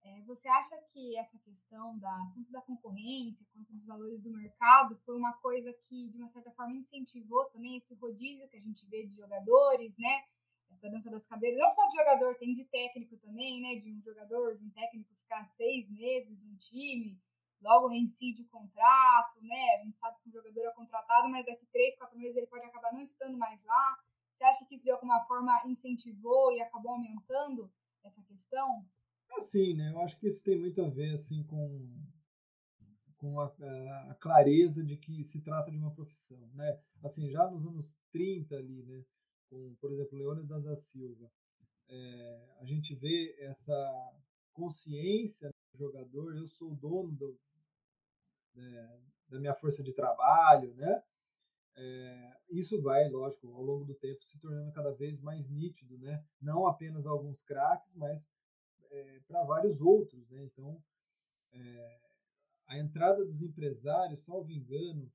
[0.03, 4.97] É, você acha que essa questão da tanto da concorrência quanto dos valores do mercado
[5.05, 8.87] foi uma coisa que de uma certa forma incentivou também esse rodízio que a gente
[8.87, 10.25] vê de jogadores, né?
[10.71, 13.77] Essa dança das cadeiras, não só de jogador, tem de técnico também, né?
[13.77, 17.19] De um jogador, de um técnico ficar seis meses num time,
[17.61, 19.77] logo reincide o contrato, né?
[19.77, 22.65] A gente sabe que o jogador é contratado, mas daqui três, quatro meses ele pode
[22.67, 23.99] acabar não estando mais lá.
[24.33, 27.71] Você acha que isso de alguma forma incentivou e acabou aumentando
[28.05, 28.87] essa questão?
[29.37, 29.91] Assim, né?
[29.93, 31.87] Eu acho que isso tem muito a ver assim com
[33.19, 33.47] com a,
[34.11, 36.81] a, clareza de que se trata de uma profissão, né?
[37.03, 39.05] Assim, já nos anos 30 ali, né?
[39.49, 41.31] Com, por exemplo, Leônidas da Silva,
[41.89, 43.75] é, a gente vê essa
[44.53, 47.39] consciência do jogador, eu sou o dono do,
[48.55, 51.03] né, da minha força de trabalho, né?
[51.77, 56.25] É, isso vai, lógico, ao longo do tempo se tornando cada vez mais nítido, né?
[56.41, 58.27] Não apenas alguns craques, mas
[58.91, 60.43] é, para vários outros, né?
[60.45, 60.83] Então,
[61.53, 62.01] é,
[62.67, 65.11] a entrada dos empresários, salvo engano,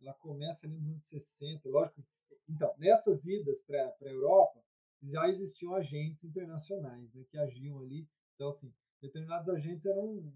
[0.00, 2.04] ela começa ali nos anos 60, lógico.
[2.48, 4.62] Então, nessas idas para a Europa,
[5.02, 7.24] já existiam agentes internacionais, né?
[7.30, 8.08] Que agiam ali.
[8.34, 10.32] Então, assim, determinados agentes eram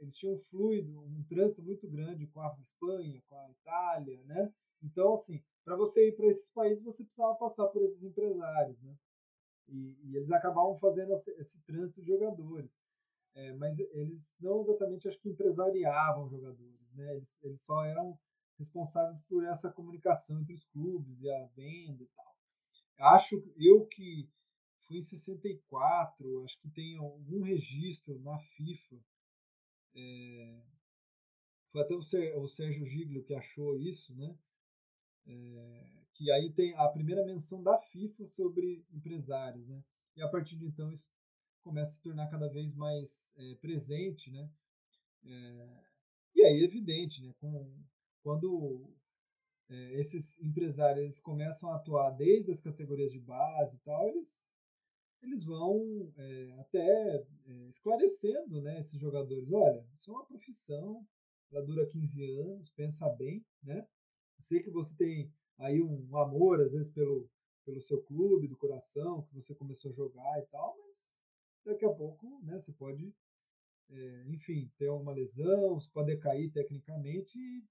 [0.00, 4.52] eles tinham um fluido, um trânsito muito grande com a Espanha, com a Itália, né?
[4.82, 8.96] Então, assim, para você ir para esses países, você precisava passar por esses empresários, né?
[9.68, 12.76] E, e eles acabavam fazendo esse, esse trânsito de jogadores.
[13.34, 17.14] É, mas eles não exatamente, acho que empresariavam jogadores, né?
[17.16, 18.18] Eles, eles só eram
[18.60, 22.36] responsáveis por essa comunicação entre os clubes e a venda e tal.
[23.16, 24.28] Acho eu que
[24.86, 28.96] foi em 64, acho que tem algum registro na FIFA
[29.94, 30.62] é,
[31.70, 34.36] foi até o, Sérgio Giglio que achou isso, né?
[35.26, 39.82] É, que aí tem a primeira menção da FIFA sobre empresários, né?
[40.16, 41.08] E a partir de então isso
[41.62, 44.50] começa a se tornar cada vez mais é, presente, né?
[45.24, 45.84] É,
[46.34, 47.32] e aí é evidente, né?
[47.38, 47.84] Com,
[48.22, 48.88] quando
[49.68, 54.50] é, esses empresários eles começam a atuar desde as categorias de base e tal, eles,
[55.22, 59.50] eles vão é, até é, esclarecendo né, esses jogadores.
[59.52, 61.06] Olha, isso é uma profissão,
[61.52, 63.86] ela dura 15 anos, pensa bem, né?
[64.38, 67.28] Eu sei que você tem aí um amor, às vezes, pelo,
[67.64, 71.18] pelo seu clube, do coração, que você começou a jogar e tal, mas
[71.64, 73.14] daqui a pouco né, você pode,
[73.90, 77.62] é, enfim, ter uma lesão, você pode decair tecnicamente e,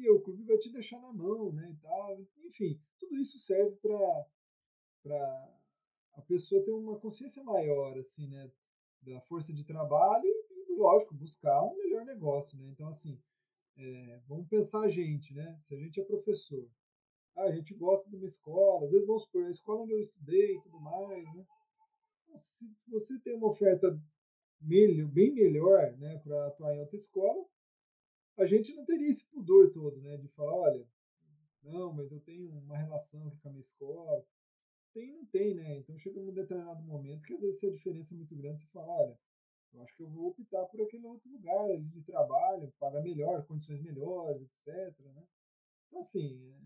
[0.00, 2.20] e, o clube vai te deixar na mão, né, e tal.
[2.44, 5.58] Enfim, tudo isso serve para
[6.14, 8.50] a pessoa ter uma consciência maior, assim, né,
[9.02, 12.68] da força de trabalho e, lógico, buscar um melhor negócio, né.
[12.70, 13.20] Então, assim,
[13.76, 16.68] é, vamos pensar a gente, né, se a gente é professor,
[17.36, 20.00] ah, a gente gosta de uma escola, às vezes vamos supor, a escola onde eu
[20.00, 21.46] estudei e tudo mais, né?
[22.36, 23.96] Se você tem uma oferta
[24.60, 27.46] bem melhor né, para atuar em outra escola,
[28.38, 30.16] a gente não teria esse pudor todo, né?
[30.16, 30.86] De falar, olha,
[31.62, 34.24] não, mas eu tenho uma relação com a minha escola.
[34.94, 35.78] Tem não tem, né?
[35.78, 38.86] Então chega um determinado momento que às vezes a diferença é muito grande, você fala,
[38.86, 39.18] olha,
[39.72, 43.46] eu acho que eu vou optar por aquele outro lugar ali de trabalho, paga melhor,
[43.46, 44.98] condições melhores, etc.
[45.00, 45.26] Né?
[45.86, 46.56] Então, assim,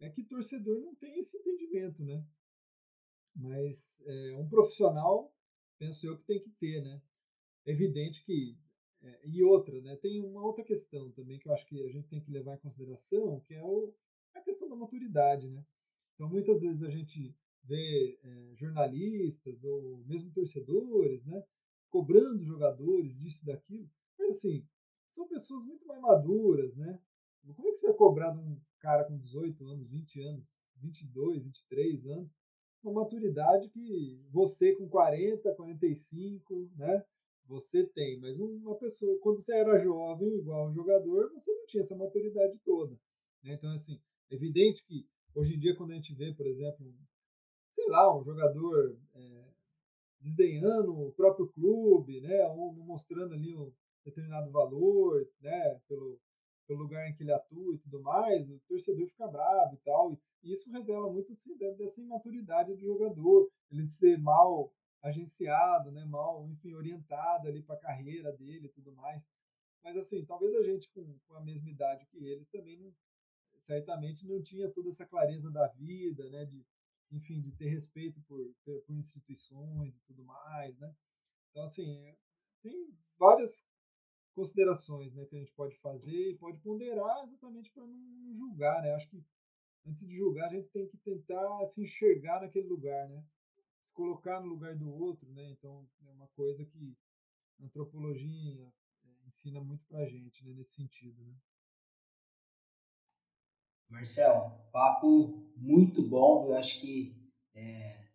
[0.00, 2.26] é que torcedor não tem esse entendimento, né?
[3.34, 5.32] Mas é, um profissional,
[5.78, 7.00] penso eu, que tem que ter, né?
[7.66, 8.56] É evidente que.
[9.04, 9.96] É, e outra, né?
[9.96, 12.60] Tem uma outra questão também que eu acho que a gente tem que levar em
[12.60, 13.92] consideração, que é o,
[14.34, 15.62] a questão da maturidade, né?
[16.14, 21.44] Então, muitas vezes a gente vê é, jornalistas ou mesmo torcedores, né?
[21.90, 23.90] Cobrando jogadores disso daquilo.
[24.18, 24.66] Mas, assim,
[25.08, 26.98] são pessoas muito mais maduras, né?
[27.54, 31.44] Como é que você vai cobrar de um cara com 18 anos, 20 anos, 22,
[31.44, 32.30] 23 anos,
[32.82, 37.04] uma maturidade que você com 40, 45, né?
[37.46, 41.82] Você tem, mas uma pessoa, quando você era jovem, igual um jogador, você não tinha
[41.82, 42.98] essa maturidade toda.
[43.42, 43.54] Né?
[43.54, 46.94] Então, assim, é evidente que hoje em dia, quando a gente vê, por exemplo,
[47.72, 49.44] sei lá, um jogador é,
[50.20, 52.46] desdenhando o próprio clube, né?
[52.48, 53.70] Ou mostrando ali um
[54.04, 55.80] determinado valor, né?
[55.86, 56.18] Pelo,
[56.66, 60.18] pelo lugar em que ele atua e tudo mais, o torcedor fica bravo e tal.
[60.42, 64.72] E isso revela muito assim, dessa imaturidade do jogador, ele ser mal
[65.04, 69.22] agenciado, né, mal, enfim, orientado ali para a carreira dele e tudo mais.
[69.82, 72.92] Mas assim, talvez a gente com, com a mesma idade que eles também não,
[73.58, 76.64] certamente não tinha toda essa clareza da vida, né, de
[77.12, 80.92] enfim, de ter respeito por, por instituições e tudo mais, né?
[81.50, 82.16] Então assim, é,
[82.62, 83.64] tem várias
[84.34, 88.82] considerações né, que a gente pode fazer e pode ponderar exatamente para não julgar.
[88.82, 88.94] Né?
[88.94, 89.22] Acho que
[89.86, 93.22] antes de julgar, a gente tem que tentar se enxergar naquele lugar, né?
[93.94, 95.30] Colocar no lugar do outro.
[95.32, 95.50] Né?
[95.50, 96.96] Então, é uma coisa que
[97.60, 98.72] a antropologia
[99.04, 101.24] é, ensina muito para gente né, nesse sentido.
[101.24, 101.34] Né?
[103.88, 106.48] Marcel, papo muito bom.
[106.48, 107.16] Eu acho que
[107.54, 108.08] é,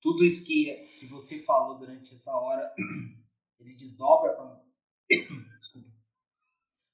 [0.00, 2.74] tudo isso que, que você falou durante essa hora,
[3.60, 4.34] ele desdobra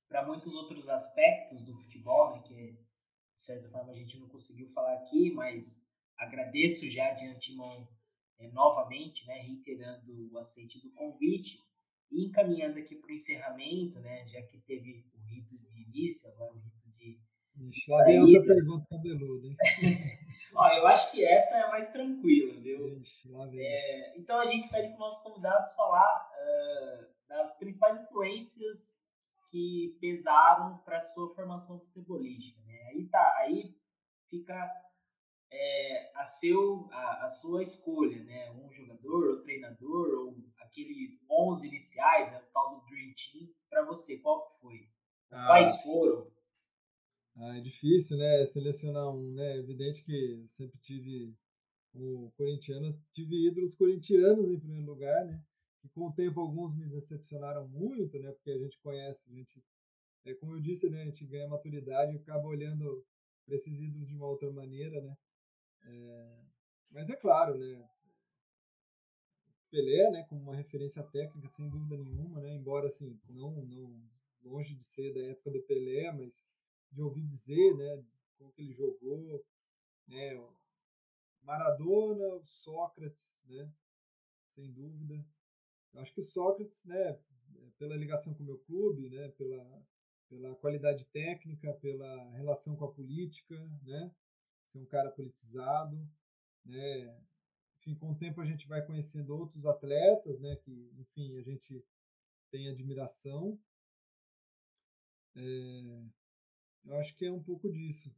[0.09, 2.73] para muitos outros aspectos do futebol, né, que
[3.35, 5.91] de certa forma a gente não conseguiu falar aqui, mas
[6.23, 7.89] agradeço já de antemão
[8.39, 11.59] é, novamente, né, reiterando o aceite do convite
[12.11, 16.53] e encaminhando aqui para o encerramento, né, já que teve o rito de início, agora
[16.53, 17.21] o rito de,
[17.85, 18.25] saída.
[18.25, 19.57] outra pergunta cabeluda, hein?
[20.55, 23.01] Ó, eu acho que essa é a mais tranquila, viu?
[23.01, 29.01] Ixi, é, então a gente pede para os nossos convidados falar uh, das principais influências
[29.51, 32.61] que pesaram para sua formação futebolística.
[32.65, 32.83] Né?
[32.91, 33.75] Aí tá, aí
[34.29, 34.71] fica
[35.53, 38.51] é, a, seu, a, a, sua escolha, né?
[38.53, 42.39] Um jogador, ou treinador, ou aqueles 11 iniciais, né?
[42.39, 44.89] o tal do Dream Team, para você, qual foi?
[45.31, 46.31] Ah, Quais foram?
[47.37, 48.47] Ah, é difícil, né?
[48.47, 49.53] Selecionar um, né?
[49.53, 51.35] É evidente que sempre tive
[51.95, 55.43] o corintiano, tive ídolos corintianos em primeiro lugar, né?
[55.83, 58.31] que com o tempo alguns me decepcionaram muito, né?
[58.31, 59.63] Porque a gente conhece, a gente,
[60.25, 61.03] é, como eu disse, né?
[61.03, 63.05] A gente ganha maturidade e acaba olhando
[63.45, 65.17] para esses ídolos de uma outra maneira, né?
[65.85, 66.39] É,
[66.91, 67.89] mas é claro, né?
[69.71, 70.25] Pelé, né?
[70.29, 72.55] Como uma referência técnica, sem dúvida nenhuma, né?
[72.55, 74.03] Embora, assim, não, não
[74.43, 76.47] longe de ser da época do Pelé, mas
[76.91, 78.05] de ouvir dizer, né?
[78.39, 79.45] Como que ele jogou,
[80.07, 80.41] né?
[81.43, 83.73] Maradona, Sócrates, né?
[84.55, 85.25] Sem dúvida.
[85.95, 87.19] Eu acho que o Sócrates, né,
[87.79, 89.83] pela ligação com o meu clube, né, pela,
[90.29, 94.11] pela qualidade técnica, pela relação com a política, né,
[94.73, 95.97] ser um cara politizado,
[96.65, 97.15] né,
[97.77, 101.85] enfim, com o tempo a gente vai conhecendo outros atletas, né, que, enfim, a gente
[102.51, 103.59] tem admiração.
[105.35, 106.05] É,
[106.85, 108.15] eu acho que é um pouco disso.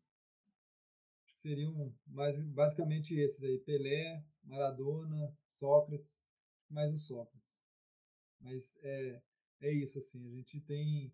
[1.25, 6.27] Acho que seriam mais, basicamente esses aí, Pelé, Maradona, Sócrates,
[6.69, 7.63] mais o Sócrates.
[8.41, 9.23] Mas é,
[9.61, 11.13] é isso, assim, a gente tem...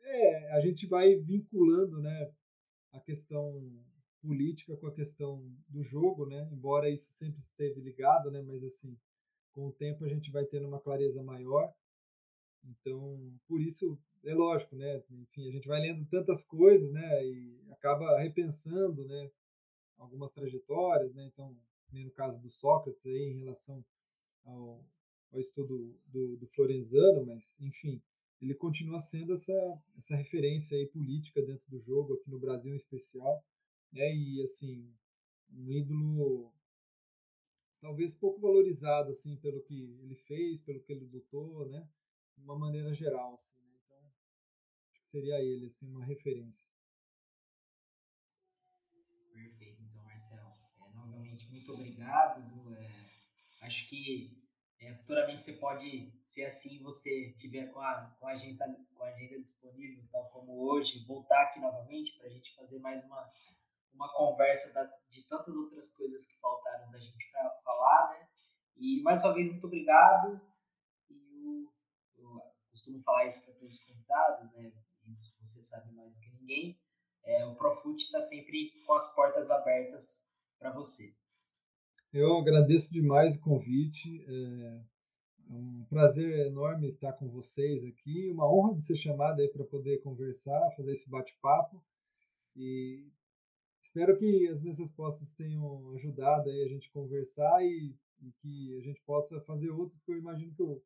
[0.00, 2.32] É, a gente vai vinculando, né,
[2.92, 3.84] a questão
[4.20, 6.48] política com a questão do jogo, né?
[6.52, 8.42] Embora isso sempre esteve ligado, né?
[8.42, 8.96] Mas assim,
[9.52, 11.72] com o tempo a gente vai tendo uma clareza maior.
[12.64, 15.02] Então, por isso é lógico, né?
[15.10, 17.24] Enfim, a gente vai lendo tantas coisas, né?
[17.24, 19.30] E acaba repensando, né?
[19.96, 21.26] Algumas trajetórias, né?
[21.32, 21.56] Então,
[21.92, 23.84] no caso do Sócrates aí em relação
[24.44, 24.84] ao,
[25.32, 28.02] ao estudo do, do Florenzano, mas enfim,
[28.40, 32.76] ele continua sendo essa, essa referência aí política dentro do jogo, aqui no Brasil em
[32.76, 33.42] especial
[33.92, 34.14] né?
[34.14, 34.94] E assim,
[35.50, 36.52] um ídolo
[37.80, 41.88] talvez pouco valorizado assim pelo que ele fez, pelo que ele lutou, né?
[42.36, 43.78] De uma maneira geral, assim, né?
[43.84, 43.98] Então,
[44.90, 46.68] acho que seria ele assim uma referência.
[49.32, 52.74] Perfeito, então Marcelo, é, novamente muito obrigado.
[52.74, 54.38] É, acho que
[54.80, 58.64] é, futuramente você pode ser assim, você tiver com a, com a, agenda,
[58.94, 63.02] com a agenda disponível, tal como hoje, voltar aqui novamente para a gente fazer mais
[63.02, 63.28] uma,
[63.98, 67.30] uma conversa da, de tantas outras coisas que faltaram da gente
[67.64, 68.28] falar, né?
[68.76, 70.40] E mais uma vez, muito obrigado.
[71.10, 71.68] E
[72.16, 72.40] eu,
[72.70, 74.72] costumo falar isso para todos os convidados, né?
[75.08, 76.80] Isso você sabe mais do que ninguém.
[77.24, 80.30] É, o Profut está sempre com as portas abertas
[80.60, 81.12] para você.
[82.12, 84.24] Eu agradeço demais o convite.
[84.28, 84.80] É
[85.50, 88.30] um prazer enorme estar com vocês aqui.
[88.30, 91.84] Uma honra de ser chamado aí para poder conversar, fazer esse bate-papo.
[92.54, 93.10] E
[93.88, 98.82] Espero que as minhas respostas tenham ajudado aí a gente conversar e, e que a
[98.82, 100.84] gente possa fazer outras, porque eu imagino que eu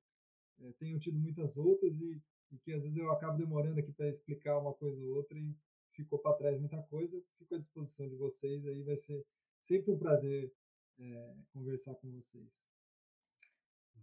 [0.61, 2.23] é, tenho tido muitas outras e,
[2.53, 5.53] e, que às vezes eu acabo demorando aqui para explicar uma coisa ou outra e
[5.91, 7.21] ficou para trás muita coisa.
[7.39, 9.27] Fico à disposição de vocês, aí vai ser
[9.61, 10.55] sempre um prazer
[11.01, 12.49] é, conversar com vocês.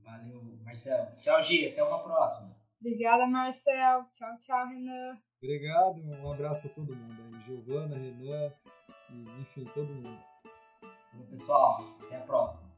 [0.03, 1.15] Valeu, Marcelo.
[1.21, 1.71] Tchau, Gia.
[1.71, 2.53] Até uma próxima.
[2.81, 4.09] Obrigada, Marcel.
[4.11, 5.17] Tchau, tchau, Renan.
[5.41, 6.01] Obrigado.
[6.01, 7.41] Um abraço a todo mundo aí.
[7.45, 8.53] Giovana, Renan,
[9.11, 10.19] enfim, todo mundo.
[11.29, 12.68] Pessoal, até a próxima.